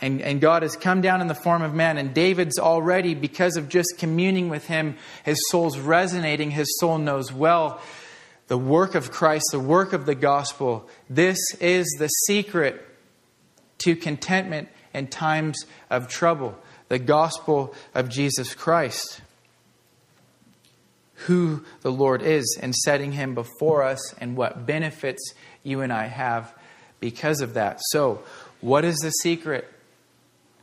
and, 0.00 0.22
and 0.22 0.40
God 0.40 0.62
has 0.62 0.76
come 0.76 1.00
down 1.00 1.20
in 1.20 1.26
the 1.26 1.34
form 1.34 1.62
of 1.62 1.74
man. 1.74 1.98
And 1.98 2.14
David's 2.14 2.58
already, 2.58 3.14
because 3.14 3.56
of 3.56 3.68
just 3.68 3.96
communing 3.98 4.48
with 4.48 4.66
him, 4.66 4.96
his 5.24 5.38
soul's 5.50 5.78
resonating. 5.78 6.50
His 6.50 6.78
soul 6.78 6.98
knows 6.98 7.32
well 7.32 7.80
the 8.46 8.58
work 8.58 8.94
of 8.94 9.10
Christ, 9.10 9.44
the 9.52 9.60
work 9.60 9.92
of 9.92 10.06
the 10.06 10.14
gospel. 10.14 10.88
This 11.08 11.38
is 11.60 11.86
the 11.98 12.08
secret 12.26 12.84
to 13.78 13.94
contentment 13.94 14.68
in 14.92 15.06
times 15.06 15.64
of 15.88 16.08
trouble 16.08 16.56
the 16.88 16.98
gospel 16.98 17.72
of 17.94 18.08
Jesus 18.08 18.52
Christ. 18.52 19.20
Who 21.26 21.64
the 21.82 21.92
Lord 21.92 22.20
is 22.20 22.58
and 22.60 22.74
setting 22.74 23.12
him 23.12 23.34
before 23.34 23.84
us 23.84 24.12
and 24.14 24.36
what 24.36 24.66
benefits 24.66 25.34
you 25.62 25.82
and 25.82 25.92
I 25.92 26.06
have 26.06 26.52
because 26.98 27.42
of 27.42 27.54
that. 27.54 27.78
So, 27.90 28.24
what 28.60 28.84
is 28.84 28.96
the 28.96 29.10
secret? 29.10 29.70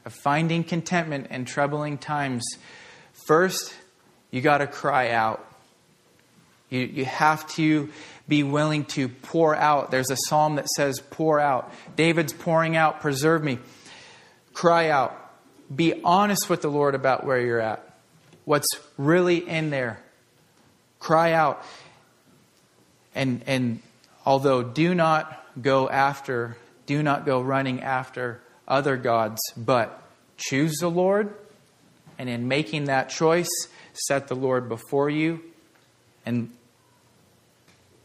Of 0.08 0.14
finding 0.14 0.64
contentment 0.64 1.28
in 1.32 1.44
troubling 1.44 1.98
times, 1.98 2.46
first, 3.12 3.74
you 4.32 4.40
got 4.40 4.60
to 4.60 4.68
cry 4.68 5.12
out. 5.12 5.46
You, 6.70 6.80
you 6.80 7.04
have 7.04 7.46
to 7.56 7.90
be 8.26 8.42
willing 8.42 8.86
to 8.86 9.10
pour 9.10 9.54
out. 9.54 9.92
There's 9.92 10.10
a 10.10 10.16
psalm 10.16 10.56
that 10.56 10.68
says, 10.70 11.02
pour 11.02 11.42
out. 11.42 11.74
David's 11.98 12.32
pouring 12.32 12.78
out, 12.78 13.02
preserve 13.02 13.44
me. 13.44 13.60
Cry 14.54 14.90
out. 14.90 15.14
Be 15.76 16.02
honest 16.06 16.50
with 16.50 16.62
the 16.62 16.70
Lord 16.70 16.96
about 16.96 17.26
where 17.26 17.42
you're 17.42 17.60
at, 17.60 17.84
what's 18.46 18.70
really 18.98 19.38
in 19.38 19.72
there. 19.72 20.00
Cry 21.00 21.34
out. 21.34 21.66
And, 23.14 23.44
and 23.46 23.82
although 24.26 24.64
do 24.64 24.96
not 24.96 25.46
go 25.62 25.90
after, 25.90 26.56
do 26.86 27.04
not 27.04 27.26
go 27.26 27.42
running 27.42 27.82
after 27.82 28.40
other 28.68 28.98
gods, 28.98 29.40
but 29.56 30.02
choose 30.38 30.78
the 30.80 30.90
Lord, 30.90 31.34
and 32.20 32.30
in 32.30 32.48
making 32.48 32.86
that 32.86 33.10
choice, 33.10 33.50
set 33.94 34.28
the 34.28 34.36
Lord 34.36 34.70
before 34.70 35.10
you. 35.10 35.42
And 36.26 36.52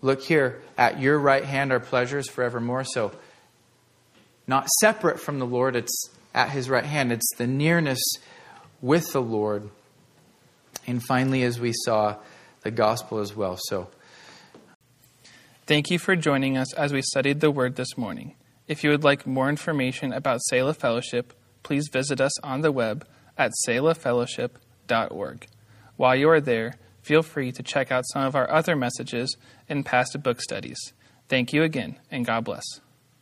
look 0.01 0.23
here, 0.23 0.63
at 0.77 1.01
your 1.01 1.19
right 1.19 1.45
hand 1.45 1.73
are 1.73 1.81
pleasures 1.81 2.29
forevermore. 2.29 2.85
So, 2.85 3.13
not 4.47 4.69
separate 4.81 5.21
from 5.21 5.39
the 5.39 5.47
Lord, 5.47 5.77
it's 5.77 6.11
at 6.35 6.51
his 6.51 6.69
right 6.69 6.85
hand. 6.85 7.13
It's 7.13 7.37
the 7.37 7.47
nearness 7.47 8.01
with 8.81 9.13
the 9.13 9.23
Lord. 9.23 9.71
And 10.87 11.03
finally, 11.03 11.43
as 11.43 11.61
we 11.61 11.73
saw, 11.85 12.17
the 12.63 12.71
gospel 12.71 13.19
as 13.19 13.35
well. 13.35 13.59
So, 13.69 13.89
thank 15.67 15.91
you 15.91 15.99
for 15.99 16.17
joining 16.17 16.57
us 16.57 16.73
as 16.75 16.93
we 16.93 17.03
studied 17.03 17.41
the 17.41 17.51
word 17.51 17.77
this 17.77 17.97
morning. 17.97 18.35
If 18.73 18.83
you 18.83 18.89
would 18.89 19.05
like 19.05 19.27
more 19.27 19.51
information 19.51 20.15
about 20.15 20.41
Selah 20.45 20.73
Fellowship, 20.73 21.35
please 21.63 21.91
visit 21.93 22.23
us 22.23 22.41
on 22.41 22.63
the 22.63 22.73
web 22.73 23.07
at 23.37 23.53
selahfellowship.org. 23.69 25.47
While 25.99 26.17
you 26.17 26.31
are 26.31 26.41
there, 26.41 26.77
feel 27.03 27.23
free 27.23 27.53
to 27.53 27.63
check 27.63 27.93
out 27.93 28.09
some 28.11 28.23
of 28.23 28.35
our 28.35 28.51
other 28.51 28.75
messages 28.75 29.37
and 29.69 29.85
past 29.85 30.17
book 30.23 30.41
studies. 30.41 30.95
Thank 31.29 31.53
you 31.53 31.63
again, 31.63 31.99
and 32.11 32.25
God 32.25 32.45
bless. 32.45 32.65